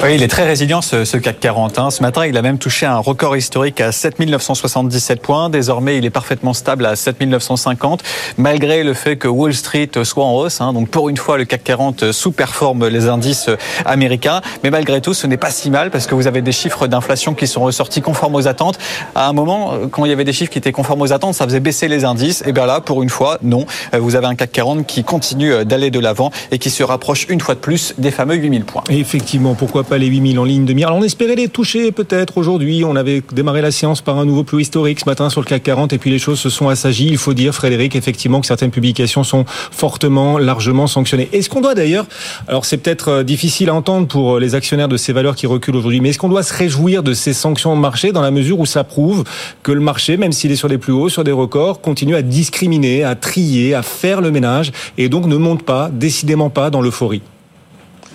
Oui, 0.03 0.15
il 0.15 0.23
est 0.23 0.27
très 0.27 0.43
résilient 0.43 0.81
ce, 0.81 1.05
ce 1.05 1.15
CAC 1.15 1.39
40. 1.39 1.79
Hein. 1.79 1.89
Ce 1.89 2.01
matin, 2.01 2.25
il 2.25 2.35
a 2.35 2.41
même 2.41 2.57
touché 2.57 2.85
un 2.85 2.97
record 2.97 3.37
historique 3.37 3.79
à 3.79 3.93
7977 3.93 5.21
points. 5.21 5.49
Désormais, 5.49 5.97
il 5.97 6.03
est 6.03 6.09
parfaitement 6.09 6.53
stable 6.53 6.85
à 6.85 6.97
7950, 6.97 8.03
malgré 8.35 8.83
le 8.83 8.93
fait 8.93 9.15
que 9.15 9.29
Wall 9.29 9.53
Street 9.53 9.89
soit 10.03 10.25
en 10.25 10.33
hausse. 10.33 10.59
Hein. 10.59 10.73
Donc 10.73 10.89
pour 10.89 11.07
une 11.07 11.15
fois, 11.15 11.37
le 11.37 11.45
CAC 11.45 11.63
40 11.63 12.11
sous-performe 12.11 12.89
les 12.89 13.07
indices 13.07 13.49
américains. 13.85 14.41
Mais 14.65 14.71
malgré 14.71 14.99
tout, 14.99 15.13
ce 15.13 15.25
n'est 15.25 15.37
pas 15.37 15.51
si 15.51 15.69
mal 15.69 15.89
parce 15.89 16.05
que 16.05 16.15
vous 16.15 16.27
avez 16.27 16.41
des 16.41 16.51
chiffres 16.51 16.87
d'inflation 16.87 17.33
qui 17.33 17.47
sont 17.47 17.61
ressortis 17.63 18.01
conformes 18.01 18.35
aux 18.35 18.49
attentes. 18.49 18.79
À 19.15 19.29
un 19.29 19.33
moment, 19.33 19.87
quand 19.89 20.03
il 20.03 20.09
y 20.09 20.13
avait 20.13 20.25
des 20.25 20.33
chiffres 20.33 20.51
qui 20.51 20.57
étaient 20.57 20.73
conformes 20.73 21.03
aux 21.03 21.13
attentes, 21.13 21.35
ça 21.35 21.45
faisait 21.45 21.61
baisser 21.61 21.87
les 21.87 22.03
indices. 22.03 22.43
Et 22.45 22.51
bien 22.51 22.65
là, 22.65 22.81
pour 22.81 23.03
une 23.03 23.09
fois, 23.09 23.37
non. 23.41 23.65
Vous 23.97 24.17
avez 24.17 24.27
un 24.27 24.35
CAC 24.35 24.51
40 24.51 24.85
qui 24.85 25.05
continue 25.05 25.63
d'aller 25.63 25.91
de 25.91 25.99
l'avant 25.99 26.29
et 26.51 26.59
qui 26.59 26.71
se 26.71 26.83
rapproche 26.83 27.25
une 27.29 27.39
fois 27.39 27.55
de 27.55 27.61
plus 27.61 27.93
des 27.97 28.11
fameux 28.11 28.35
8000 28.35 28.65
points. 28.65 28.83
effectivement, 28.89 29.53
pourquoi 29.53 29.85
pas 29.85 29.92
les 29.97 30.07
8000 30.07 30.39
en 30.39 30.43
ligne 30.43 30.65
de 30.65 30.73
mire. 30.73 30.87
Alors 30.87 30.99
on 30.99 31.03
espérait 31.03 31.35
les 31.35 31.47
toucher 31.47 31.91
peut-être 31.91 32.37
aujourd'hui. 32.37 32.83
On 32.85 32.95
avait 32.95 33.21
démarré 33.31 33.61
la 33.61 33.71
séance 33.71 34.01
par 34.01 34.17
un 34.17 34.25
nouveau 34.25 34.43
plus 34.43 34.61
historique 34.61 34.99
ce 34.99 35.05
matin 35.05 35.29
sur 35.29 35.41
le 35.41 35.45
CAC 35.45 35.63
40 35.63 35.93
et 35.93 35.97
puis 35.97 36.09
les 36.09 36.19
choses 36.19 36.39
se 36.39 36.49
sont 36.49 36.69
assagies. 36.69 37.07
Il 37.07 37.17
faut 37.17 37.33
dire, 37.33 37.53
Frédéric, 37.53 37.95
effectivement 37.95 38.41
que 38.41 38.47
certaines 38.47 38.71
publications 38.71 39.23
sont 39.23 39.45
fortement, 39.47 40.37
largement 40.37 40.87
sanctionnées. 40.87 41.29
Est-ce 41.33 41.49
qu'on 41.49 41.61
doit 41.61 41.75
d'ailleurs, 41.75 42.05
alors 42.47 42.65
c'est 42.65 42.77
peut-être 42.77 43.09
euh, 43.09 43.23
difficile 43.23 43.69
à 43.69 43.73
entendre 43.73 44.07
pour 44.07 44.35
euh, 44.35 44.39
les 44.39 44.55
actionnaires 44.55 44.87
de 44.87 44.97
ces 44.97 45.13
valeurs 45.13 45.35
qui 45.35 45.47
reculent 45.47 45.75
aujourd'hui, 45.75 45.99
mais 45.99 46.09
est-ce 46.09 46.19
qu'on 46.19 46.29
doit 46.29 46.43
se 46.43 46.53
réjouir 46.53 47.03
de 47.03 47.13
ces 47.13 47.33
sanctions 47.33 47.75
de 47.75 47.81
marché 47.81 48.11
dans 48.11 48.21
la 48.21 48.31
mesure 48.31 48.59
où 48.59 48.65
ça 48.65 48.83
prouve 48.83 49.23
que 49.63 49.71
le 49.71 49.81
marché, 49.81 50.17
même 50.17 50.31
s'il 50.31 50.51
est 50.51 50.55
sur 50.55 50.69
des 50.69 50.77
plus 50.77 50.93
hauts, 50.93 51.09
sur 51.09 51.23
des 51.23 51.31
records, 51.31 51.81
continue 51.81 52.15
à 52.15 52.21
discriminer, 52.21 53.03
à 53.03 53.15
trier, 53.15 53.73
à 53.73 53.83
faire 53.83 54.21
le 54.21 54.31
ménage 54.31 54.71
et 54.97 55.09
donc 55.09 55.25
ne 55.25 55.37
monte 55.37 55.63
pas, 55.63 55.89
décidément 55.91 56.49
pas 56.49 56.69
dans 56.69 56.81
l'euphorie? 56.81 57.21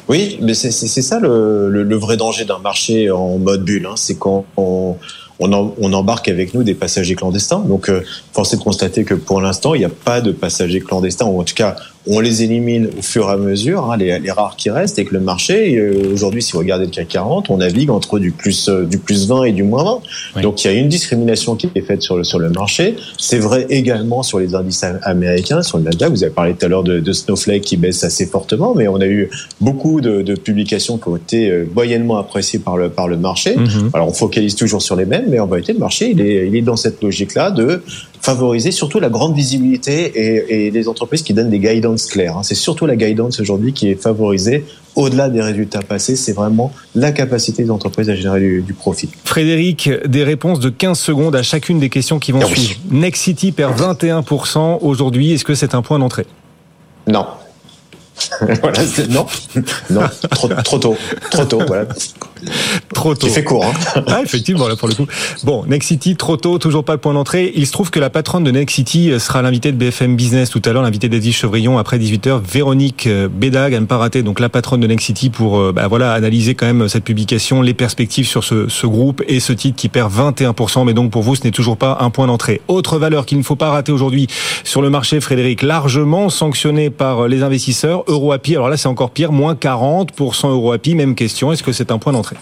Oui, 0.08 0.38
mais 0.40 0.54
c'est 0.54 0.70
ça 0.70 1.20
le, 1.20 1.96
vrai 1.96 2.16
danger 2.16 2.44
d'un 2.44 2.58
marché 2.58 3.10
en 3.10 3.38
mode 3.38 3.64
bulle. 3.64 3.86
Hein. 3.86 3.94
C'est 3.96 4.16
quand 4.16 4.46
on, 4.56 4.96
on, 5.38 5.74
on, 5.78 5.92
embarque 5.92 6.28
avec 6.28 6.54
nous 6.54 6.62
des 6.62 6.74
passagers 6.74 7.14
clandestins. 7.14 7.60
Donc, 7.60 7.90
euh, 7.90 8.02
force 8.32 8.54
est 8.54 8.56
de 8.56 8.62
constater 8.62 9.04
que 9.04 9.14
pour 9.14 9.40
l'instant, 9.40 9.74
il 9.74 9.80
n'y 9.80 9.84
a 9.84 9.90
pas 9.90 10.20
de 10.20 10.32
passagers 10.32 10.80
clandestins, 10.80 11.26
ou 11.26 11.40
en 11.40 11.44
tout 11.44 11.54
cas, 11.54 11.76
on 12.08 12.20
les 12.20 12.42
élimine 12.42 12.88
au 12.98 13.02
fur 13.02 13.28
et 13.28 13.32
à 13.32 13.36
mesure, 13.36 13.90
hein, 13.90 13.96
les, 13.96 14.18
les, 14.18 14.30
rares 14.30 14.56
qui 14.56 14.70
restent, 14.70 14.98
et 14.98 15.04
que 15.04 15.14
le 15.14 15.20
marché, 15.20 15.76
euh, 15.76 16.12
aujourd'hui, 16.12 16.42
si 16.42 16.52
vous 16.52 16.58
regardez 16.58 16.86
le 16.86 16.90
CAC 16.90 17.08
40, 17.08 17.50
on 17.50 17.58
navigue 17.58 17.90
entre 17.90 18.18
du 18.18 18.30
plus, 18.30 18.68
euh, 18.68 18.84
du 18.84 18.98
plus 18.98 19.28
20 19.28 19.44
et 19.44 19.52
du 19.52 19.62
moins 19.62 20.00
20. 20.34 20.42
Donc 20.42 20.64
il 20.64 20.68
y 20.68 20.70
a 20.70 20.74
une 20.74 20.88
discrimination 20.88 21.54
qui 21.56 21.68
est 21.74 21.80
faite 21.82 22.02
sur 22.02 22.16
le, 22.16 22.24
sur 22.24 22.38
le 22.38 22.48
marché. 22.50 22.96
C'est 23.18 23.38
vrai 23.38 23.66
également 23.68 24.22
sur 24.22 24.38
les 24.38 24.54
indices 24.54 24.84
américains, 25.02 25.62
sur 25.62 25.78
le 25.78 25.84
Nasdaq. 25.84 26.10
Vous 26.10 26.24
avez 26.24 26.32
parlé 26.32 26.54
tout 26.54 26.64
à 26.64 26.68
l'heure 26.68 26.84
de, 26.84 26.98
de, 26.98 27.12
Snowflake 27.12 27.62
qui 27.62 27.76
baisse 27.76 28.04
assez 28.04 28.26
fortement, 28.26 28.74
mais 28.74 28.88
on 28.88 29.00
a 29.00 29.06
eu 29.06 29.28
beaucoup 29.60 30.00
de, 30.00 30.22
de 30.22 30.34
publications 30.34 30.98
qui 30.98 31.08
ont 31.08 31.16
été 31.16 31.50
euh, 31.50 31.66
moyennement 31.74 32.16
appréciées 32.16 32.58
par 32.58 32.76
le, 32.76 32.88
par 32.88 33.08
le 33.08 33.16
marché. 33.16 33.56
Mm-hmm. 33.56 33.90
Alors 33.92 34.08
on 34.08 34.12
focalise 34.12 34.54
toujours 34.54 34.80
sur 34.80 34.96
les 34.96 35.04
mêmes, 35.04 35.26
mais 35.28 35.40
en 35.40 35.46
vérité, 35.46 35.72
le 35.72 35.78
marché, 35.78 36.10
il 36.10 36.20
est, 36.20 36.46
il 36.48 36.56
est 36.56 36.62
dans 36.62 36.76
cette 36.76 37.02
logique-là 37.02 37.50
de 37.50 37.82
favoriser 38.20 38.70
surtout 38.70 39.00
la 39.00 39.08
grande 39.08 39.34
visibilité 39.34 40.12
et, 40.14 40.66
et 40.66 40.70
les 40.70 40.88
entreprises 40.88 41.22
qui 41.22 41.34
donnent 41.34 41.50
des 41.50 41.58
guidance 41.58 42.06
claires. 42.06 42.36
Hein. 42.38 42.42
C'est 42.42 42.54
surtout 42.54 42.86
la 42.86 42.96
guidance 42.96 43.40
aujourd'hui 43.40 43.72
qui 43.72 43.88
est 43.90 44.00
favorisée 44.00 44.64
au-delà 44.98 45.28
des 45.28 45.40
résultats 45.40 45.80
passés, 45.80 46.16
c'est 46.16 46.32
vraiment 46.32 46.72
la 46.96 47.12
capacité 47.12 47.62
des 47.62 47.70
entreprises 47.70 48.10
à 48.10 48.16
générer 48.16 48.40
du, 48.60 48.74
profit. 48.74 49.08
Frédéric, 49.24 49.88
des 50.04 50.24
réponses 50.24 50.58
de 50.58 50.70
15 50.70 50.98
secondes 50.98 51.36
à 51.36 51.42
chacune 51.44 51.78
des 51.78 51.88
questions 51.88 52.18
qui 52.18 52.32
vont 52.32 52.40
ah 52.42 52.46
suivre. 52.46 52.80
Next 52.90 53.22
City 53.22 53.52
perd 53.52 53.78
21% 53.80 54.78
aujourd'hui. 54.82 55.32
Est-ce 55.32 55.44
que 55.44 55.54
c'est 55.54 55.76
un 55.76 55.82
point 55.82 56.00
d'entrée? 56.00 56.26
Non. 57.06 57.26
voilà, 58.62 58.78
non, 59.08 59.26
non, 59.90 60.02
trop, 60.30 60.48
trop 60.48 60.78
tôt, 60.78 60.96
trop 61.30 61.44
tôt. 61.44 61.62
Voilà. 61.66 61.86
trop 62.94 63.14
tôt. 63.14 63.26
Tu 63.26 63.32
fais 63.32 63.44
court, 63.44 63.64
hein 63.64 64.02
ah, 64.06 64.20
effectivement, 64.22 64.68
là, 64.68 64.76
pour 64.76 64.88
le 64.88 64.94
coup. 64.94 65.06
Bon, 65.44 65.64
Next 65.66 65.88
City, 65.88 66.16
trop 66.16 66.36
tôt, 66.36 66.58
toujours 66.58 66.84
pas 66.84 66.92
le 66.92 66.98
point 66.98 67.14
d'entrée. 67.14 67.52
Il 67.54 67.66
se 67.66 67.72
trouve 67.72 67.90
que 67.90 68.00
la 68.00 68.10
patronne 68.10 68.44
de 68.44 68.50
Next 68.50 68.74
City 68.74 69.10
euh, 69.10 69.18
sera 69.18 69.42
l'invitée 69.42 69.72
de 69.72 69.76
BFM 69.76 70.16
Business 70.16 70.50
tout 70.50 70.62
à 70.64 70.72
l'heure, 70.72 70.82
l'invitée 70.82 71.08
d'Aziz 71.08 71.34
Chevrillon 71.34 71.78
après 71.78 71.98
18h. 71.98 72.40
Véronique 72.42 73.06
euh, 73.06 73.28
Bédag, 73.28 73.74
à 73.74 73.80
ne 73.80 73.86
pas 73.86 73.98
rater, 73.98 74.22
donc 74.22 74.40
la 74.40 74.48
patronne 74.48 74.80
de 74.80 74.86
Next 74.86 75.06
City 75.06 75.30
pour, 75.30 75.58
euh, 75.58 75.72
bah, 75.72 75.88
voilà, 75.88 76.12
analyser 76.12 76.54
quand 76.54 76.66
même 76.66 76.88
cette 76.88 77.04
publication, 77.04 77.62
les 77.62 77.74
perspectives 77.74 78.26
sur 78.26 78.44
ce, 78.44 78.68
ce 78.68 78.86
groupe 78.86 79.22
et 79.28 79.40
ce 79.40 79.52
titre 79.52 79.76
qui 79.76 79.88
perd 79.88 80.12
21%. 80.12 80.84
Mais 80.84 80.94
donc, 80.94 81.10
pour 81.10 81.22
vous, 81.22 81.34
ce 81.34 81.44
n'est 81.44 81.50
toujours 81.50 81.76
pas 81.76 81.98
un 82.00 82.10
point 82.10 82.26
d'entrée. 82.26 82.60
Autre 82.68 82.98
valeur 82.98 83.26
qu'il 83.26 83.38
ne 83.38 83.42
faut 83.42 83.56
pas 83.56 83.70
rater 83.70 83.92
aujourd'hui 83.92 84.26
sur 84.64 84.82
le 84.82 84.90
marché, 84.90 85.20
Frédéric, 85.20 85.62
largement 85.62 86.30
sanctionné 86.30 86.90
par 86.90 87.28
les 87.28 87.42
investisseurs. 87.42 88.07
EuroAPI, 88.08 88.56
alors 88.56 88.68
là, 88.68 88.76
c'est 88.76 88.88
encore 88.88 89.10
pire, 89.10 89.32
moins 89.32 89.54
40% 89.54 90.48
EuroAPI. 90.48 90.94
Même 90.94 91.14
question, 91.14 91.52
est-ce 91.52 91.62
que 91.62 91.72
c'est 91.72 91.90
un 91.90 91.98
point 91.98 92.12
d'entrée? 92.12 92.36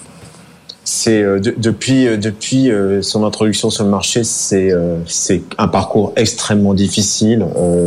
C'est 0.85 1.21
euh, 1.21 1.41
depuis 1.41 2.07
euh, 2.07 2.17
euh, 2.55 3.03
son 3.03 3.25
introduction 3.25 3.71
sur 3.71 3.83
le 3.83 3.91
marché, 3.91 4.23
c'est 4.23 4.73
un 5.59 5.69
parcours 5.69 6.13
extrêmement 6.15 6.75
difficile. 6.75 7.45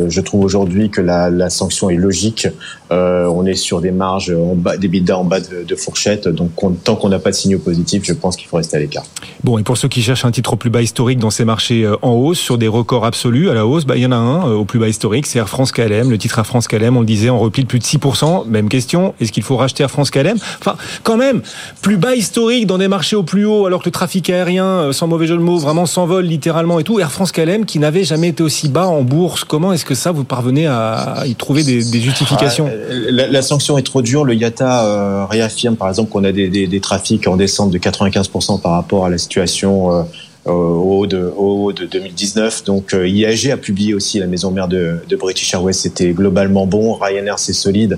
je 0.10 0.22
trouve 0.22 0.44
aujourd'hui 0.44 0.90
que 0.90 1.00
la 1.00 1.50
sanction 1.50 1.90
est 1.90 1.96
logique. 1.96 2.48
On 2.92 3.46
est 3.46 3.56
sur 3.56 3.82
des 3.82 3.92
marges 3.92 4.32
en 4.32 4.56
bas, 4.56 4.78
des 4.78 4.88
bidas 4.88 5.16
en 5.16 5.24
bas 5.24 5.40
de, 5.40 5.64
de 5.64 5.76
fourchette. 5.76 6.28
Donc 6.28 6.52
tant 6.84 6.96
qu'on 6.96 7.10
n'a 7.10 7.20
pas 7.20 7.32
de 7.32 7.36
signaux 7.36 7.60
positifs, 7.60 8.04
je 8.06 8.14
pense 8.14 8.36
qu'il 8.36 8.48
faut 8.48 8.58
rester 8.58 8.78
à 8.78 8.80
l'écart. 8.80 9.06
Bon, 9.44 9.58
et 9.58 9.64
pour 9.64 9.78
ceux 9.78 9.88
qui 9.88 10.02
cherchent 10.02 10.26
un 10.26 10.32
titre 10.32 10.54
au 10.54 10.56
plus 10.56 10.70
bas 10.70 10.82
historique 10.82 11.20
dans 11.20 11.30
ces 11.30 11.46
marchés 11.46 11.90
en 12.02 12.12
hausse, 12.12 12.40
sur 12.40 12.58
des 12.58 12.68
records 12.68 13.06
absolus 13.06 13.50
à 13.50 13.54
la 13.54 13.66
hausse, 13.66 13.86
bah, 13.86 13.96
il 13.96 14.02
y 14.02 14.06
en 14.06 14.12
a 14.12 14.16
un 14.16 14.52
au 14.52 14.66
plus 14.66 14.80
bas 14.80 14.88
historique, 14.88 15.26
c'est 15.26 15.40
Air 15.40 15.50
France 15.50 15.72
KLM. 15.72 16.10
Le 16.10 16.18
titre 16.18 16.40
Air 16.40 16.46
France 16.46 16.68
KLM, 16.68 16.98
on 16.98 17.02
le 17.02 17.06
disait, 17.06 17.30
en 17.30 17.40
repli 17.40 17.64
de 17.64 17.68
plus 17.68 17.80
de 17.80 17.84
6%. 17.84 18.48
Même 18.48 18.70
question, 18.70 19.14
est-ce 19.22 19.32
qu'il 19.32 19.44
faut 19.44 19.58
racheter 19.58 19.84
Air 19.84 19.92
France 19.92 20.12
KLM 20.12 20.38
Enfin, 20.60 20.76
quand 21.04 21.18
même, 21.18 21.42
plus 21.82 21.98
bas 21.98 22.16
historique 22.16 22.68
dans 22.68 22.78
des 22.78 22.88
marché 22.90 23.16
au 23.16 23.24
plus 23.24 23.46
haut 23.46 23.66
alors 23.66 23.82
que 23.82 23.86
le 23.86 23.92
trafic 23.92 24.30
aérien, 24.30 24.66
euh, 24.66 24.92
sans 24.92 25.08
mauvais 25.08 25.28
jeu 25.28 25.38
de 25.38 25.42
mots, 25.42 25.58
vraiment 25.58 25.86
s'envole 25.86 26.26
littéralement 26.26 26.80
et 26.80 26.84
tout. 26.84 27.00
Air 27.00 27.12
France 27.12 27.32
KLM 27.32 27.66
qui 27.66 27.80
n'avait 27.80 28.04
jamais 28.04 28.30
été 28.30 28.44
aussi 28.44 28.68
bas 28.68 28.88
en 28.88 29.02
bourse. 29.02 29.46
Comment 29.46 29.72
est-ce 29.72 29.86
que 29.86 29.96
ça, 29.96 30.12
vous 30.12 30.26
parvenez 30.26 30.68
à 30.68 31.24
y 31.26 31.36
trouver 31.36 31.64
des, 31.64 32.02
justifications? 32.02 32.70
Ah, 32.70 32.79
la, 33.10 33.42
sanction 33.42 33.78
est 33.78 33.84
trop 33.84 34.02
dure. 34.02 34.26
Le 34.26 34.34
IATA 34.34 34.86
euh, 34.86 35.26
réaffirme 35.26 35.76
par 35.76 35.90
exemple 35.90 36.10
qu'on 36.10 36.24
a 36.24 36.32
des, 36.32 36.50
des, 36.50 36.80
trafics 36.80 37.28
en 37.28 37.38
descente 37.38 37.72
de 37.72 37.78
95% 37.78 38.62
par 38.62 38.74
rapport 38.74 39.06
à 39.06 39.10
la 39.10 39.18
situation 39.18 39.92
euh, 39.92 40.04
au 40.52 41.00
haut 41.00 41.08
de, 41.08 41.32
au 41.38 41.74
de 41.74 41.86
2019. 41.86 42.64
Donc 42.66 42.94
IAG 42.94 43.52
a 43.52 43.58
publié 43.58 43.94
aussi 43.94 44.20
la 44.20 44.28
maison 44.28 44.52
mère 44.52 44.68
de, 44.68 45.00
de 45.08 45.16
British 45.16 45.54
Airways, 45.54 45.74
c'était 45.74 46.12
globalement 46.12 46.66
bon. 46.66 46.94
Ryanair 46.94 47.40
c'est 47.40 47.54
solide. 47.54 47.98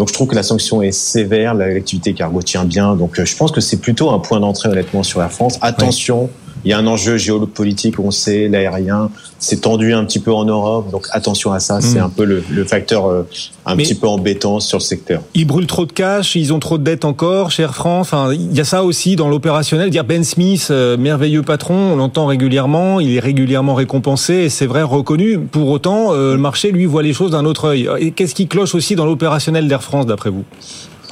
Donc 0.00 0.08
je 0.08 0.14
trouve 0.14 0.28
que 0.28 0.34
la 0.34 0.42
sanction 0.42 0.80
est 0.80 0.92
sévère, 0.92 1.52
l'activité 1.52 2.14
cargo 2.14 2.40
tient 2.40 2.64
bien. 2.64 2.96
Donc 2.96 3.18
euh, 3.18 3.26
je 3.26 3.36
pense 3.36 3.52
que 3.52 3.60
c'est 3.60 3.76
plutôt 3.76 4.10
un 4.10 4.18
point 4.18 4.40
d'entrée 4.40 4.70
honnêtement 4.70 5.02
sur 5.02 5.20
la 5.20 5.28
France. 5.28 5.58
Attention, 5.60 6.30
il 6.64 6.70
y 6.70 6.74
a 6.74 6.78
un 6.78 6.86
enjeu 6.86 7.16
géopolitique, 7.16 7.98
on 7.98 8.10
sait, 8.10 8.48
l'aérien 8.48 9.10
s'est 9.38 9.58
tendu 9.58 9.94
un 9.94 10.04
petit 10.04 10.18
peu 10.18 10.32
en 10.32 10.44
Europe, 10.44 10.90
donc 10.90 11.06
attention 11.12 11.52
à 11.52 11.60
ça, 11.60 11.80
c'est 11.80 11.98
hmm. 11.98 12.04
un 12.04 12.08
peu 12.10 12.24
le, 12.24 12.42
le 12.50 12.64
facteur 12.64 13.06
euh, 13.06 13.26
un 13.64 13.76
petit 13.76 13.94
peu 13.94 14.06
embêtant 14.06 14.60
sur 14.60 14.78
le 14.78 14.82
secteur. 14.82 15.22
Ils 15.34 15.46
brûlent 15.46 15.66
trop 15.66 15.86
de 15.86 15.92
cash, 15.92 16.36
ils 16.36 16.52
ont 16.52 16.58
trop 16.58 16.76
de 16.76 16.84
dettes 16.84 17.04
encore 17.04 17.50
chez 17.50 17.62
Air 17.62 17.74
France. 17.74 18.08
Enfin, 18.08 18.32
il 18.32 18.54
y 18.54 18.60
a 18.60 18.64
ça 18.64 18.84
aussi 18.84 19.16
dans 19.16 19.28
l'opérationnel. 19.28 19.90
Dire 19.90 20.04
Ben 20.04 20.24
Smith, 20.24 20.68
euh, 20.70 20.96
merveilleux 20.96 21.42
patron, 21.42 21.74
on 21.74 21.96
l'entend 21.96 22.26
régulièrement, 22.26 23.00
il 23.00 23.14
est 23.14 23.20
régulièrement 23.20 23.74
récompensé 23.74 24.34
et 24.34 24.48
c'est 24.48 24.66
vrai 24.66 24.82
reconnu. 24.82 25.38
Pour 25.38 25.68
autant, 25.68 26.12
euh, 26.12 26.34
le 26.34 26.40
marché 26.40 26.70
lui 26.70 26.84
voit 26.84 27.02
les 27.02 27.12
choses 27.12 27.30
d'un 27.30 27.44
autre 27.44 27.66
œil. 27.66 27.88
Et 27.98 28.10
qu'est-ce 28.10 28.34
qui 28.34 28.46
cloche 28.46 28.74
aussi 28.74 28.94
dans 28.96 29.06
l'opérationnel 29.06 29.68
d'Air 29.68 29.82
France 29.82 30.06
d'après 30.06 30.30
vous? 30.30 30.44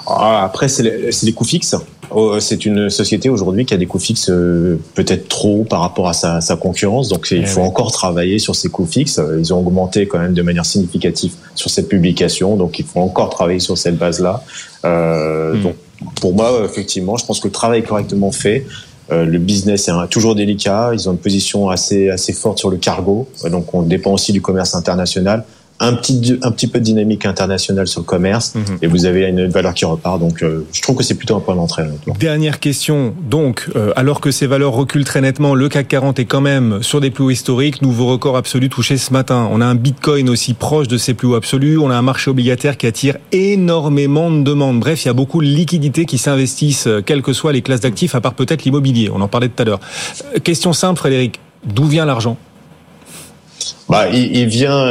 Après, 0.09 0.69
c'est 0.69 0.83
les, 0.83 1.11
les 1.23 1.33
coûts 1.33 1.45
fixes. 1.45 1.77
Oh, 2.11 2.41
c'est 2.41 2.65
une 2.65 2.89
société 2.89 3.29
aujourd'hui 3.29 3.67
qui 3.67 3.75
a 3.75 3.77
des 3.77 3.87
coûts 3.87 3.99
fixes 3.99 4.31
euh, 4.31 4.81
peut-être 4.95 5.29
trop 5.29 5.65
par 5.65 5.81
rapport 5.81 6.09
à 6.09 6.15
sa, 6.15 6.41
sa 6.41 6.57
concurrence. 6.57 7.09
Donc 7.09 7.31
il 7.31 7.43
eh 7.43 7.47
faut 7.47 7.61
encore 7.61 7.93
travailler 7.93 8.39
sur 8.39 8.57
ces 8.57 8.71
coûts 8.71 8.87
fixes. 8.87 9.21
Ils 9.39 9.53
ont 9.53 9.59
augmenté 9.59 10.07
quand 10.07 10.19
même 10.19 10.33
de 10.33 10.43
manière 10.43 10.65
significative 10.65 11.35
sur 11.55 11.71
cette 11.71 11.89
publication. 11.89 12.57
Donc 12.57 12.79
il 12.79 12.87
faut 12.87 13.01
encore 13.01 13.29
travailler 13.29 13.61
sur 13.61 13.77
cette 13.77 13.99
base-là. 13.99 14.43
Euh, 14.87 15.55
hmm. 15.55 15.63
Donc 15.63 15.75
pour 16.21 16.35
moi, 16.35 16.63
effectivement, 16.65 17.17
je 17.17 17.27
pense 17.27 17.41
que 17.41 17.49
le 17.49 17.53
travail 17.53 17.81
est 17.81 17.87
correctement 17.87 18.33
fait. 18.33 18.65
Euh, 19.11 19.27
le 19.27 19.39
business 19.39 19.89
est 19.89 20.09
toujours 20.09 20.35
délicat. 20.35 20.91
Ils 20.95 21.09
ont 21.11 21.13
une 21.13 21.19
position 21.19 21.69
assez 21.69 22.09
assez 22.09 22.33
forte 22.33 22.59
sur 22.59 22.71
le 22.71 22.79
cargo. 22.79 23.29
Donc 23.51 23.75
on 23.75 23.83
dépend 23.83 24.13
aussi 24.13 24.33
du 24.33 24.41
commerce 24.41 24.75
international 24.75 25.45
un 25.81 25.95
petit 25.95 26.39
un 26.43 26.51
petit 26.51 26.67
peu 26.67 26.81
de 26.81 26.85
dynamique 26.85 27.25
internationale 27.25 27.87
sur 27.87 28.01
le 28.01 28.05
commerce 28.05 28.55
mhm. 28.55 28.79
et 28.83 28.87
vous 28.89 29.05
avez 29.05 29.29
une 29.29 29.47
valeur 29.47 29.75
qui 29.75 29.85
repart 29.85 30.19
donc 30.19 30.43
euh, 30.43 30.67
je 30.73 30.83
trouve 30.83 30.97
que 30.97 31.05
c'est 31.05 31.15
plutôt 31.15 31.37
un 31.37 31.41
point 31.41 31.55
d'entrée 31.55 31.85
dernière 32.19 32.59
question 32.59 33.15
donc 33.29 33.69
euh, 33.77 33.93
alors 33.95 34.21
que 34.21 34.31
ces 34.31 34.47
valeurs 34.47 34.73
reculent 34.73 35.05
très 35.05 35.21
nettement 35.21 35.55
le 35.55 35.69
CAC 35.69 35.87
40 35.89 36.19
est 36.19 36.25
quand 36.25 36.41
même 36.41 36.83
sur 36.83 37.01
des 37.01 37.11
plus 37.11 37.25
hauts 37.25 37.31
historiques 37.31 37.81
nouveau 37.83 38.07
record 38.07 38.37
absolu 38.37 38.69
touché 38.69 38.97
ce 38.97 39.13
matin. 39.13 39.49
On 39.53 39.61
a 39.61 39.67
un 39.67 39.75
bitcoin 39.75 40.29
aussi 40.29 40.55
proche 40.55 40.89
de 40.89 40.99
ses 40.99 41.15
plus 41.15 41.29
hauts 41.29 41.37
absolus 41.37 41.79
on 41.79 41.91
a 41.91 41.95
un 41.95 42.03
marché 42.03 42.31
obligataire 42.31 42.77
qui 42.77 42.87
attire 42.87 43.17
énormément 43.31 44.31
de 44.31 44.43
demandes. 44.43 44.81
Bref 44.81 45.05
il 45.05 45.09
y 45.09 45.11
a 45.11 45.15
beaucoup 45.15 45.41
de 45.41 45.47
liquidités 45.47 46.07
qui 46.07 46.19
s'investissent 46.19 46.89
euh, 46.89 47.03
quelles 47.03 47.23
que 47.23 47.33
soient 47.33 47.53
les 47.53 47.63
classes 47.63 47.81
d'actifs 47.81 48.17
à 48.17 48.21
part 48.21 48.35
peut-être 48.35 48.65
l'immobilier 48.65 49.11
on 49.15 49.21
en 49.21 49.29
parlait 49.29 49.49
tout 49.49 49.63
à 49.63 49.65
l'heure. 49.65 49.81
Question 50.43 50.73
simple 50.73 50.99
Frédéric 50.99 51.39
d'où 51.65 51.85
vient 51.85 52.05
l'argent? 52.05 52.37
Bah, 53.89 54.09
il, 54.09 54.37
il 54.37 54.47
vient 54.47 54.85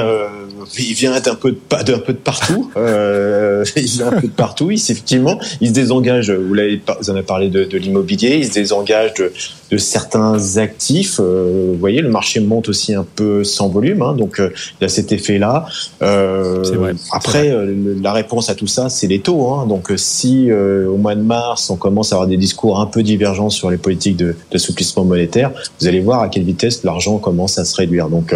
il 0.78 0.94
vient 0.94 1.20
d'un 1.20 1.36
peu 1.36 1.52
de, 1.52 1.84
d'un 1.84 2.00
peu 2.00 2.14
de 2.14 2.18
partout. 2.18 2.72
Euh, 2.78 3.66
il 3.76 3.86
vient 3.86 4.08
un 4.08 4.22
peu 4.22 4.28
de 4.28 4.34
partout. 4.34 4.72
Il, 4.72 4.76
effectivement, 4.76 5.40
il 5.62 5.70
se 5.70 5.74
désengage. 5.74 6.32
Vous 6.32 6.54
l'avez, 6.54 6.80
vous 7.00 7.10
en 7.10 7.14
avez 7.14 7.24
parlé 7.24 7.50
de, 7.50 7.64
de 7.64 7.78
l'immobilier. 7.78 8.38
Il 8.38 8.46
se 8.48 8.54
désengage 8.54 9.16
de, 9.16 9.32
de 9.72 9.78
certains 9.78 10.58
actifs. 10.58 11.20
Euh, 11.20 11.72
vous 11.74 11.80
voyez, 11.80 12.02
le 12.02 12.10
marché 12.10 12.40
monte 12.40 12.70
aussi 12.70 12.94
un 12.94 13.06
peu 13.16 13.44
sans 13.44 13.68
volume, 13.68 14.02
hein, 14.02 14.14
donc 14.14 14.40
euh, 14.40 14.52
il 14.80 14.84
y 14.84 14.86
a 14.86 14.90
cet 14.90 15.12
effet-là. 15.12 15.66
Euh, 16.02 16.64
vrai, 16.74 16.94
après, 17.12 17.50
euh, 17.50 17.96
la 18.02 18.14
réponse 18.14 18.50
à 18.50 18.56
tout 18.56 18.68
ça, 18.68 18.90
c'est 18.90 19.08
les 19.08 19.20
taux. 19.20 19.50
Hein, 19.50 19.66
donc 19.68 19.92
si 19.98 20.52
au 20.52 20.98
mois 20.98 21.16
de 21.16 21.22
mars, 21.22 21.70
on 21.70 21.76
commence 21.76 22.12
à 22.12 22.16
avoir 22.16 22.28
des 22.28 22.38
discours 22.38 22.80
un 22.80 22.86
peu 22.86 23.04
divergents 23.04 23.50
sur 23.50 23.70
les 23.70 23.78
politiques 23.78 24.18
de, 24.18 24.36
d'assouplissement 24.52 25.04
monétaire, 25.04 25.52
vous 25.80 25.88
allez 25.88 26.00
voir 26.00 26.22
à 26.22 26.30
quelle 26.30 26.44
vitesse 26.44 26.84
l'argent 26.84 27.18
commence 27.18 27.58
à 27.58 27.66
se 27.66 27.76
réduire. 27.76 28.10
Donc, 28.10 28.34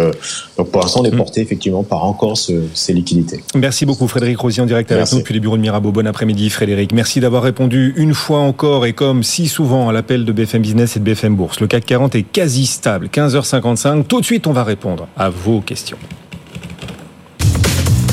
donc 0.56 0.70
pour 0.70 0.82
l'instant, 0.82 1.00
on 1.00 1.04
est 1.04 1.12
mm. 1.12 1.16
porté 1.16 1.40
effectivement 1.40 1.82
par 1.82 2.04
encore 2.04 2.21
ce, 2.36 2.52
ces 2.74 2.92
liquidités. 2.92 3.42
Merci 3.54 3.86
beaucoup 3.86 4.08
Frédéric 4.08 4.38
Rosier 4.38 4.62
en 4.62 4.66
direct 4.66 4.90
avec 4.92 5.10
nous 5.12 5.18
depuis 5.18 5.34
les 5.34 5.40
bureaux 5.40 5.56
de 5.56 5.62
Mirabeau. 5.62 5.92
Bon 5.92 6.06
après-midi 6.06 6.50
Frédéric. 6.50 6.92
Merci 6.92 7.20
d'avoir 7.20 7.42
répondu 7.42 7.92
une 7.96 8.14
fois 8.14 8.38
encore 8.38 8.86
et 8.86 8.92
comme 8.92 9.22
si 9.22 9.48
souvent 9.48 9.88
à 9.88 9.92
l'appel 9.92 10.24
de 10.24 10.32
BFM 10.32 10.62
Business 10.62 10.96
et 10.96 11.00
de 11.00 11.04
BFM 11.04 11.36
Bourse. 11.36 11.60
Le 11.60 11.66
CAC 11.66 11.84
40 11.84 12.14
est 12.14 12.22
quasi 12.22 12.66
stable, 12.66 13.08
15h55. 13.12 14.04
Tout 14.04 14.20
de 14.20 14.24
suite, 14.24 14.46
on 14.46 14.52
va 14.52 14.64
répondre 14.64 15.08
à 15.16 15.28
vos 15.28 15.60
questions. 15.60 15.98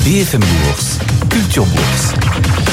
BFM 0.04 0.40
Bourse, 0.40 0.98
Culture 1.28 1.66
Bourse. 1.66 2.69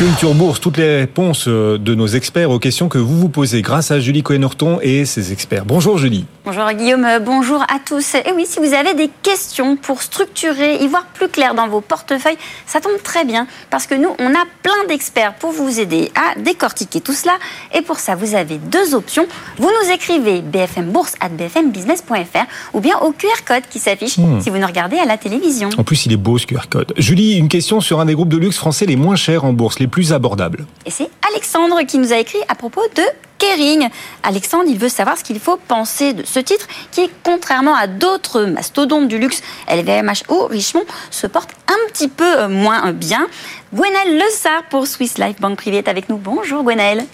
Culture 0.00 0.32
Bourse, 0.32 0.60
toutes 0.60 0.78
les 0.78 1.00
réponses 1.00 1.44
euh, 1.46 1.76
de 1.76 1.94
nos 1.94 2.06
experts 2.06 2.50
aux 2.50 2.58
questions 2.58 2.88
que 2.88 2.96
vous 2.96 3.18
vous 3.18 3.28
posez 3.28 3.60
grâce 3.60 3.90
à 3.90 4.00
Julie 4.00 4.22
Cohen-Horton 4.22 4.78
et 4.80 5.04
ses 5.04 5.30
experts. 5.30 5.66
Bonjour 5.66 5.98
Julie. 5.98 6.24
Bonjour 6.46 6.72
Guillaume, 6.72 7.04
euh, 7.04 7.18
bonjour 7.18 7.60
à 7.64 7.78
tous. 7.84 8.14
Et 8.14 8.32
oui, 8.34 8.46
si 8.46 8.60
vous 8.60 8.72
avez 8.72 8.94
des 8.94 9.10
questions 9.22 9.76
pour 9.76 10.00
structurer, 10.00 10.82
y 10.82 10.88
voir 10.88 11.04
plus 11.12 11.28
clair 11.28 11.54
dans 11.54 11.68
vos 11.68 11.82
portefeuilles, 11.82 12.38
ça 12.64 12.80
tombe 12.80 12.96
très 13.04 13.26
bien 13.26 13.46
parce 13.68 13.86
que 13.86 13.94
nous, 13.94 14.08
on 14.18 14.30
a 14.30 14.44
plein 14.62 14.88
d'experts 14.88 15.34
pour 15.34 15.52
vous 15.52 15.78
aider 15.78 16.10
à 16.14 16.40
décortiquer 16.40 17.02
tout 17.02 17.12
cela. 17.12 17.34
Et 17.74 17.82
pour 17.82 17.98
ça, 17.98 18.14
vous 18.14 18.34
avez 18.34 18.56
deux 18.56 18.94
options. 18.94 19.26
Vous 19.58 19.68
nous 19.68 19.92
écrivez 19.92 20.40
bfmbourse 20.40 21.12
at 21.20 21.28
bfmbusiness.fr 21.28 22.46
ou 22.72 22.80
bien 22.80 22.96
au 23.00 23.12
QR 23.12 23.44
code 23.46 23.64
qui 23.68 23.78
s'affiche 23.78 24.16
hmm. 24.16 24.40
si 24.40 24.48
vous 24.48 24.56
nous 24.56 24.66
regardez 24.66 24.96
à 24.96 25.04
la 25.04 25.18
télévision. 25.18 25.68
En 25.76 25.84
plus, 25.84 26.06
il 26.06 26.12
est 26.14 26.16
beau 26.16 26.38
ce 26.38 26.46
QR 26.46 26.70
code. 26.70 26.94
Julie, 26.96 27.36
une 27.36 27.48
question 27.48 27.82
sur 27.82 28.00
un 28.00 28.06
des 28.06 28.14
groupes 28.14 28.30
de 28.30 28.38
luxe 28.38 28.56
français 28.56 28.86
les 28.86 28.96
moins 28.96 29.16
chers 29.16 29.44
en 29.44 29.52
bourse, 29.52 29.78
les 29.78 29.89
plus 29.90 30.12
abordables. 30.12 30.66
Et 30.86 30.90
c'est 30.90 31.10
Alexandre 31.30 31.82
qui 31.82 31.98
nous 31.98 32.12
a 32.12 32.16
écrit 32.16 32.38
à 32.48 32.54
propos 32.54 32.82
de 32.96 33.02
Kering. 33.38 33.88
Alexandre, 34.22 34.64
il 34.68 34.78
veut 34.78 34.88
savoir 34.88 35.18
ce 35.18 35.24
qu'il 35.24 35.40
faut 35.40 35.56
penser 35.56 36.12
de 36.12 36.24
ce 36.24 36.38
titre 36.38 36.66
qui, 36.92 37.10
contrairement 37.24 37.74
à 37.74 37.86
d'autres 37.86 38.42
mastodontes 38.44 39.08
du 39.08 39.18
luxe, 39.18 39.42
LVMH 39.68 40.30
ou 40.30 40.46
Richemont, 40.46 40.84
se 41.10 41.26
porte 41.26 41.50
un 41.68 41.92
petit 41.92 42.08
peu 42.08 42.46
moins 42.48 42.92
bien. 42.92 43.26
Gwenaël 43.74 44.16
Lessard 44.16 44.64
pour 44.70 44.86
Swiss 44.86 45.18
Life 45.18 45.40
Banque 45.40 45.56
Privée 45.56 45.78
est 45.78 45.88
avec 45.88 46.08
nous. 46.08 46.16
Bonjour 46.16 46.62
Gwenaël. 46.62 47.04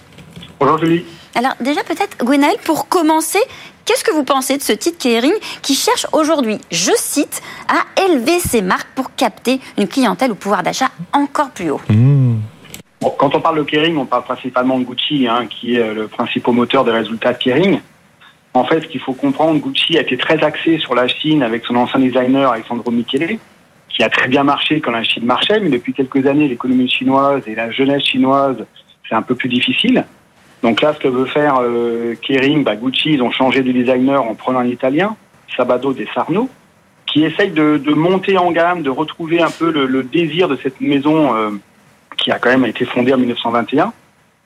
Bonjour 0.59 0.77
Julie. 0.77 1.05
Alors 1.35 1.53
déjà 1.61 1.83
peut-être 1.83 2.17
Gwenaël, 2.23 2.57
pour 2.63 2.87
commencer, 2.89 3.39
qu'est-ce 3.85 4.03
que 4.03 4.11
vous 4.11 4.23
pensez 4.23 4.57
de 4.57 4.63
ce 4.63 4.73
titre 4.73 4.97
Kering 4.97 5.33
qui 5.61 5.75
cherche 5.75 6.07
aujourd'hui, 6.11 6.59
je 6.71 6.91
cite, 6.97 7.41
à 7.69 8.01
élever 8.05 8.39
ses 8.39 8.61
marques 8.61 8.89
pour 8.95 9.15
capter 9.15 9.61
une 9.77 9.87
clientèle 9.87 10.31
au 10.31 10.35
pouvoir 10.35 10.63
d'achat 10.63 10.89
encore 11.13 11.51
plus 11.51 11.69
haut? 11.69 11.81
Mmh 11.89 12.16
quand 12.99 13.35
on 13.35 13.41
parle 13.41 13.57
de 13.59 13.63
Kering, 13.63 13.97
on 13.97 14.05
parle 14.05 14.23
principalement 14.23 14.79
de 14.79 14.83
Gucci, 14.83 15.27
hein, 15.27 15.45
qui 15.47 15.75
est 15.75 15.93
le 15.93 16.07
principal 16.07 16.53
moteur 16.53 16.83
des 16.83 16.91
résultats 16.91 17.33
de 17.33 17.37
Kering. 17.37 17.79
En 18.53 18.63
fait, 18.63 18.81
ce 18.81 18.87
qu'il 18.87 18.99
faut 18.99 19.13
comprendre, 19.13 19.59
Gucci 19.59 19.97
a 19.97 20.01
été 20.01 20.17
très 20.17 20.43
axé 20.43 20.79
sur 20.79 20.95
la 20.95 21.07
Chine 21.07 21.43
avec 21.43 21.63
son 21.65 21.75
ancien 21.75 21.99
designer 21.99 22.51
Alessandro 22.51 22.89
Michele, 22.89 23.37
qui 23.89 24.03
a 24.03 24.09
très 24.09 24.27
bien 24.27 24.43
marché 24.43 24.81
quand 24.81 24.91
la 24.91 25.03
Chine 25.03 25.25
marchait, 25.25 25.59
mais 25.59 25.69
depuis 25.69 25.93
quelques 25.93 26.25
années, 26.25 26.47
l'économie 26.47 26.89
chinoise 26.89 27.43
et 27.45 27.53
la 27.53 27.69
jeunesse 27.69 28.03
chinoise, 28.03 28.65
c'est 29.07 29.15
un 29.15 29.21
peu 29.21 29.35
plus 29.35 29.49
difficile. 29.49 30.05
Donc 30.63 30.81
là, 30.81 30.93
ce 30.93 30.99
que 30.99 31.07
veut 31.07 31.25
faire 31.25 31.59
euh, 31.61 32.15
Kering, 32.21 32.63
bah, 32.63 32.75
Gucci, 32.75 33.13
ils 33.13 33.21
ont 33.21 33.31
changé 33.31 33.61
de 33.61 33.71
designer 33.71 34.23
en 34.23 34.33
prenant 34.33 34.59
un 34.59 34.65
italien, 34.65 35.15
Sabado 35.55 35.93
de 35.93 36.05
Sarno, 36.15 36.49
qui 37.05 37.23
essaye 37.23 37.51
de, 37.51 37.77
de, 37.77 37.93
monter 37.93 38.37
en 38.37 38.51
gamme, 38.51 38.81
de 38.81 38.89
retrouver 38.89 39.41
un 39.41 39.51
peu 39.51 39.71
le, 39.71 39.85
le 39.85 40.03
désir 40.03 40.47
de 40.47 40.55
cette 40.55 40.81
maison 40.81 41.35
euh, 41.35 41.51
qui 42.27 42.33
a 42.33 42.39
quand 42.39 42.49
même 42.49 42.65
été 42.65 42.83
fondée 42.83 43.13
en 43.13 43.17
1921, 43.17 43.93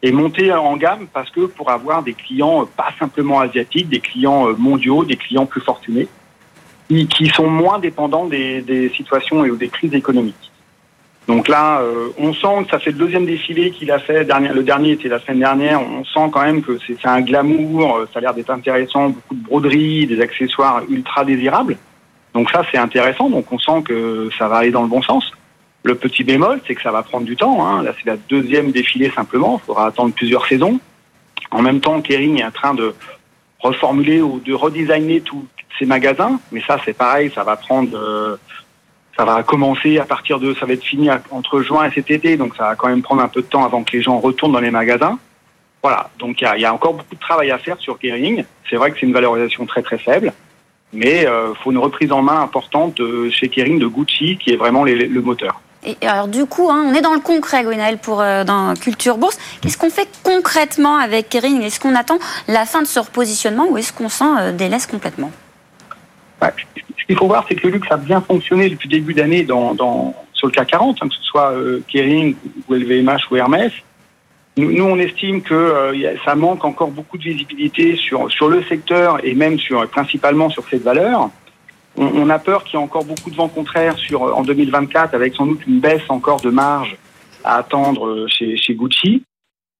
et 0.03 0.11
monter 0.11 0.53
en 0.53 0.77
gamme 0.77 1.07
parce 1.11 1.31
que 1.31 1.47
pour 1.47 1.71
avoir 1.71 2.03
des 2.03 2.13
clients 2.13 2.61
euh, 2.61 2.65
pas 2.77 2.89
simplement 2.99 3.39
asiatiques, 3.39 3.89
des 3.89 3.99
clients 3.99 4.47
euh, 4.47 4.53
mondiaux, 4.55 5.03
des 5.03 5.15
clients 5.15 5.47
plus 5.47 5.61
fortunés, 5.61 6.07
qui, 6.87 7.25
sont 7.29 7.47
moins 7.47 7.79
dépendants 7.79 8.27
des, 8.27 8.91
situations 8.95 9.43
et 9.43 9.49
des 9.49 9.69
crises 9.69 9.95
économiques. 9.95 10.51
Donc 11.27 11.47
là, 11.47 11.81
euh, 11.81 12.09
on 12.19 12.35
sent 12.35 12.65
que 12.65 12.69
ça 12.69 12.77
fait 12.77 12.91
le 12.91 12.99
deuxième 12.99 13.25
défilé 13.25 13.71
qu'il 13.71 13.89
a 13.89 13.97
fait. 13.97 14.25
Le 14.25 14.61
dernier 14.61 14.91
était 14.91 15.09
la 15.09 15.19
semaine 15.19 15.39
dernière. 15.39 15.81
On 15.81 16.03
sent 16.03 16.29
quand 16.31 16.43
même 16.43 16.61
que 16.61 16.77
c'est 16.85 17.03
un 17.07 17.21
glamour. 17.21 18.01
Ça 18.13 18.19
a 18.19 18.21
l'air 18.21 18.33
d'être 18.35 18.51
intéressant. 18.51 19.09
Beaucoup 19.09 19.33
de 19.33 19.43
broderies, 19.43 20.05
des 20.05 20.21
accessoires 20.21 20.83
ultra 20.87 21.25
désirables. 21.25 21.77
Donc 22.35 22.51
ça, 22.51 22.61
c'est 22.71 22.77
intéressant. 22.77 23.27
Donc 23.29 23.51
on 23.51 23.57
sent 23.57 23.81
que 23.85 24.29
ça 24.37 24.47
va 24.47 24.57
aller 24.57 24.71
dans 24.71 24.83
le 24.83 24.89
bon 24.89 25.01
sens. 25.01 25.31
Le 25.83 25.95
petit 25.95 26.23
bémol, 26.23 26.61
c'est 26.67 26.75
que 26.75 26.81
ça 26.81 26.91
va 26.91 27.01
prendre 27.01 27.25
du 27.25 27.35
temps. 27.35 27.65
Hein. 27.65 27.81
Là, 27.83 27.93
c'est 27.97 28.09
la 28.09 28.17
deuxième 28.17 28.71
défilé 28.71 29.09
simplement. 29.09 29.59
Il 29.63 29.65
faudra 29.65 29.87
attendre 29.87 30.13
plusieurs 30.13 30.45
saisons. 30.45 30.79
En 31.49 31.61
même 31.61 31.79
temps, 31.81 32.01
Kering 32.01 32.39
est 32.39 32.45
en 32.45 32.51
train 32.51 32.73
de 32.73 32.93
reformuler 33.59 34.21
ou 34.21 34.39
de 34.39 34.53
redesigner 34.53 35.21
tous 35.21 35.45
ses 35.79 35.85
magasins. 35.85 36.39
Mais 36.51 36.61
ça, 36.61 36.77
c'est 36.85 36.93
pareil. 36.93 37.31
Ça 37.33 37.43
va 37.43 37.55
prendre... 37.55 37.97
Euh, 37.97 38.37
ça 39.17 39.25
va 39.25 39.43
commencer 39.43 39.99
à 39.99 40.05
partir 40.05 40.39
de, 40.39 40.53
ça 40.53 40.65
va 40.65 40.73
être 40.73 40.83
fini 40.83 41.09
entre 41.31 41.61
juin 41.61 41.85
et 41.85 41.91
cet 41.91 42.09
été, 42.09 42.37
donc 42.37 42.55
ça 42.55 42.63
va 42.63 42.75
quand 42.75 42.87
même 42.87 43.01
prendre 43.01 43.21
un 43.21 43.27
peu 43.27 43.41
de 43.41 43.45
temps 43.45 43.65
avant 43.65 43.83
que 43.83 43.91
les 43.91 44.01
gens 44.01 44.17
retournent 44.19 44.53
dans 44.53 44.59
les 44.59 44.71
magasins. 44.71 45.19
Voilà, 45.83 46.09
donc 46.17 46.41
il 46.41 46.59
y 46.59 46.65
a, 46.65 46.73
encore 46.73 46.93
beaucoup 46.93 47.15
de 47.15 47.19
travail 47.19 47.51
à 47.51 47.57
faire 47.57 47.77
sur 47.79 47.99
Kering. 47.99 48.45
C'est 48.69 48.77
vrai 48.77 48.91
que 48.91 48.99
c'est 48.99 49.05
une 49.05 49.13
valorisation 49.13 49.65
très 49.65 49.81
très 49.81 49.97
faible, 49.97 50.31
mais 50.93 51.23
il 51.23 51.27
euh, 51.27 51.53
faut 51.55 51.71
une 51.71 51.77
reprise 51.77 52.11
en 52.11 52.21
main 52.21 52.41
importante 52.41 52.95
de, 52.97 53.29
chez 53.29 53.49
Kering 53.49 53.79
de 53.79 53.87
Gucci 53.87 54.37
qui 54.37 54.53
est 54.53 54.57
vraiment 54.57 54.85
le 54.85 55.21
moteur. 55.21 55.61
Alors 56.01 56.27
du 56.27 56.45
coup, 56.45 56.69
hein, 56.69 56.85
on 56.87 56.93
est 56.93 57.01
dans 57.01 57.13
le 57.13 57.19
concret, 57.19 57.63
Gwenaël, 57.63 57.97
pour 57.97 58.21
euh, 58.21 58.43
dans 58.43 58.75
Culture 58.75 59.17
Bourse. 59.17 59.37
Qu'est-ce 59.61 59.77
qu'on 59.77 59.89
fait 59.89 60.07
concrètement 60.23 60.97
avec 60.97 61.29
Kering? 61.29 61.61
Est-ce 61.63 61.79
qu'on 61.79 61.95
attend 61.95 62.19
la 62.47 62.65
fin 62.65 62.81
de 62.81 62.87
ce 62.87 62.99
repositionnement 62.99 63.67
ou 63.67 63.77
est-ce 63.77 63.91
qu'on 63.91 64.09
s'en 64.09 64.37
euh, 64.37 64.51
délaisse 64.51 64.85
complètement? 64.85 65.31
Ce 66.99 67.05
qu'il 67.05 67.17
faut 67.17 67.27
voir, 67.27 67.45
c'est 67.49 67.55
que 67.55 67.67
le 67.67 67.73
luxe 67.73 67.87
a 67.91 67.97
bien 67.97 68.21
fonctionné 68.21 68.69
depuis 68.69 68.89
le 68.89 68.97
début 68.97 69.13
d'année 69.13 69.43
dans, 69.43 69.73
dans, 69.73 70.15
sur 70.33 70.47
le 70.47 70.51
CAC 70.51 70.69
40, 70.69 70.97
hein, 71.01 71.07
que 71.07 71.15
ce 71.15 71.23
soit 71.23 71.51
euh, 71.51 71.83
Kering 71.87 72.35
ou 72.67 72.73
LVMH 72.73 73.31
ou 73.31 73.37
Hermès. 73.37 73.71
Nous, 74.57 74.71
nous 74.71 74.83
on 74.83 74.99
estime 74.99 75.41
que 75.41 75.93
ça 76.25 76.35
manque 76.35 76.65
encore 76.65 76.91
beaucoup 76.91 77.17
de 77.17 77.23
visibilité 77.23 77.95
sur, 77.95 78.29
sur 78.29 78.49
le 78.49 78.61
secteur 78.63 79.23
et 79.23 79.33
même 79.33 79.57
sur, 79.57 79.87
principalement 79.87 80.49
sur 80.49 80.67
cette 80.69 80.83
valeur. 80.83 81.29
On, 81.97 82.05
on 82.05 82.29
a 82.29 82.39
peur 82.39 82.63
qu'il 82.63 82.79
y 82.79 82.81
ait 82.81 82.83
encore 82.83 83.05
beaucoup 83.05 83.29
de 83.29 83.35
vents 83.35 83.49
contraires 83.49 83.97
sur, 83.97 84.21
en 84.21 84.43
2024 84.43 85.13
avec 85.13 85.35
sans 85.35 85.45
doute 85.45 85.65
une 85.67 85.79
baisse 85.79 86.03
encore 86.09 86.41
de 86.41 86.49
marge 86.49 86.97
à 87.43 87.57
attendre 87.57 88.27
chez, 88.27 88.57
chez 88.57 88.75
Gucci. 88.75 89.23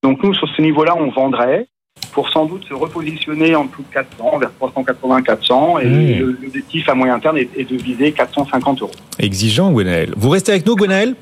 Donc 0.04 0.24
nous, 0.24 0.34
sur 0.34 0.48
ce 0.56 0.62
niveau-là, 0.62 0.96
on 0.98 1.10
vendrait 1.12 1.68
pour 2.14 2.30
sans 2.30 2.46
doute 2.46 2.66
se 2.68 2.74
repositionner 2.74 3.56
en 3.56 3.66
dessous 3.66 3.84
de 3.84 3.94
400, 3.94 4.40
vers 4.40 4.54
380, 4.54 5.22
400, 5.22 5.80
et 5.80 5.86
mmh. 5.86 6.20
l'objectif 6.42 6.90
à 6.90 6.96
moyen 6.96 7.20
terme 7.20 7.38
est, 7.38 7.50
est, 7.56 7.70
de 7.70 7.78
viser 7.78 8.12
450 8.12 8.82
euros. 8.82 8.92
Exigeant, 9.20 9.72
Gwenaël. 9.72 10.14
Vous 10.18 10.30
restez 10.30 10.52
avec 10.52 10.66
nous, 10.66 10.76
Gwenaël 10.76 11.16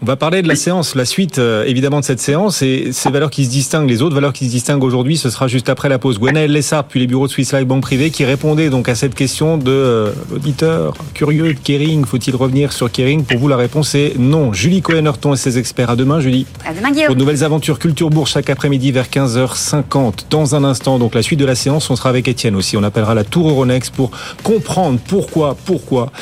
on 0.00 0.06
va 0.06 0.16
parler 0.16 0.42
de 0.42 0.48
la 0.48 0.54
oui. 0.54 0.58
séance, 0.60 0.94
la 0.94 1.04
suite 1.04 1.38
euh, 1.38 1.64
évidemment 1.64 2.00
de 2.00 2.04
cette 2.04 2.20
séance 2.20 2.62
et 2.62 2.90
ces 2.92 3.10
valeurs 3.10 3.30
qui 3.30 3.44
se 3.44 3.50
distinguent, 3.50 3.88
les 3.88 4.00
autres 4.02 4.14
valeurs 4.14 4.32
qui 4.32 4.46
se 4.46 4.50
distinguent 4.50 4.84
aujourd'hui, 4.84 5.16
ce 5.16 5.28
sera 5.28 5.48
juste 5.48 5.68
après 5.68 5.88
la 5.88 5.98
pause. 5.98 6.18
Gwenaël 6.18 6.52
Lessard, 6.52 6.84
puis 6.84 7.00
les 7.00 7.06
bureaux 7.06 7.26
de 7.26 7.32
Swiss 7.32 7.52
Life 7.52 7.66
Banque 7.66 7.82
Privée, 7.82 8.10
qui 8.10 8.24
répondait 8.24 8.70
donc 8.70 8.88
à 8.88 8.94
cette 8.94 9.14
question 9.14 9.58
de 9.58 9.70
euh, 9.70 10.12
l'auditeur 10.30 10.94
curieux 11.14 11.52
de 11.52 11.58
Kering. 11.58 12.04
Faut-il 12.04 12.36
revenir 12.36 12.72
sur 12.72 12.90
Kering? 12.90 13.24
Pour 13.24 13.38
vous, 13.38 13.48
la 13.48 13.56
réponse 13.56 13.94
est 13.96 14.16
non. 14.18 14.52
Julie 14.52 14.82
Cohen-Horton 14.82 15.34
et 15.34 15.36
ses 15.36 15.58
experts. 15.58 15.90
À 15.90 15.96
demain, 15.96 16.20
Julie. 16.20 16.46
À 16.64 16.72
demain, 16.72 16.90
Guillaume. 16.90 17.06
Pour 17.06 17.16
de 17.16 17.20
nouvelles 17.20 17.42
aventures 17.42 17.78
Culture 17.78 18.10
Bourse 18.10 18.32
chaque 18.32 18.50
après-midi 18.50 18.92
vers 18.92 19.06
15h50. 19.06 20.26
Dans 20.30 20.54
un 20.54 20.62
instant, 20.62 20.98
donc 20.98 21.14
la 21.14 21.22
suite 21.22 21.40
de 21.40 21.44
la 21.44 21.56
séance, 21.56 21.90
on 21.90 21.96
sera 21.96 22.10
avec 22.10 22.28
Étienne 22.28 22.54
aussi. 22.54 22.76
On 22.76 22.84
appellera 22.84 23.14
la 23.14 23.24
Tour 23.24 23.48
Euronext 23.50 23.92
pour 23.94 24.12
comprendre 24.44 25.00
pourquoi, 25.08 25.56
pourquoi 25.64 26.12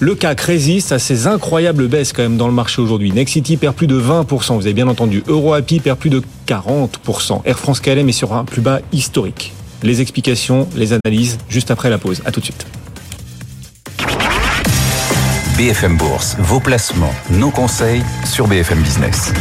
le 0.00 0.14
CAC 0.14 0.40
résiste 0.40 0.92
à 0.92 0.98
ces 0.98 1.26
incroyables 1.26 1.88
baisses 1.88 2.12
quand 2.12 2.22
même 2.22 2.36
dans 2.36 2.48
le 2.48 2.54
marché 2.54 2.82
aujourd'hui. 2.82 3.12
Nexity 3.22 3.56
perd 3.56 3.76
plus 3.76 3.86
de 3.86 4.00
20%, 4.00 4.56
vous 4.56 4.66
avez 4.66 4.74
bien 4.74 4.88
entendu. 4.88 5.22
EuroAPI 5.28 5.78
perd 5.78 5.96
plus 5.96 6.10
de 6.10 6.22
40%. 6.48 7.42
Air 7.44 7.56
France 7.56 7.78
KLM 7.78 8.08
est 8.08 8.10
sur 8.10 8.32
un 8.32 8.44
plus 8.44 8.60
bas 8.60 8.80
historique. 8.92 9.52
Les 9.84 10.00
explications, 10.00 10.68
les 10.74 10.92
analyses, 10.92 11.38
juste 11.48 11.70
après 11.70 11.88
la 11.88 11.98
pause. 11.98 12.20
À 12.24 12.32
tout 12.32 12.40
de 12.40 12.46
suite. 12.46 12.66
BFM 15.56 15.96
Bourse, 15.96 16.34
vos 16.40 16.58
placements, 16.58 17.14
nos 17.30 17.50
conseils 17.50 18.02
sur 18.24 18.48
BFM 18.48 18.82
Business. 18.82 19.32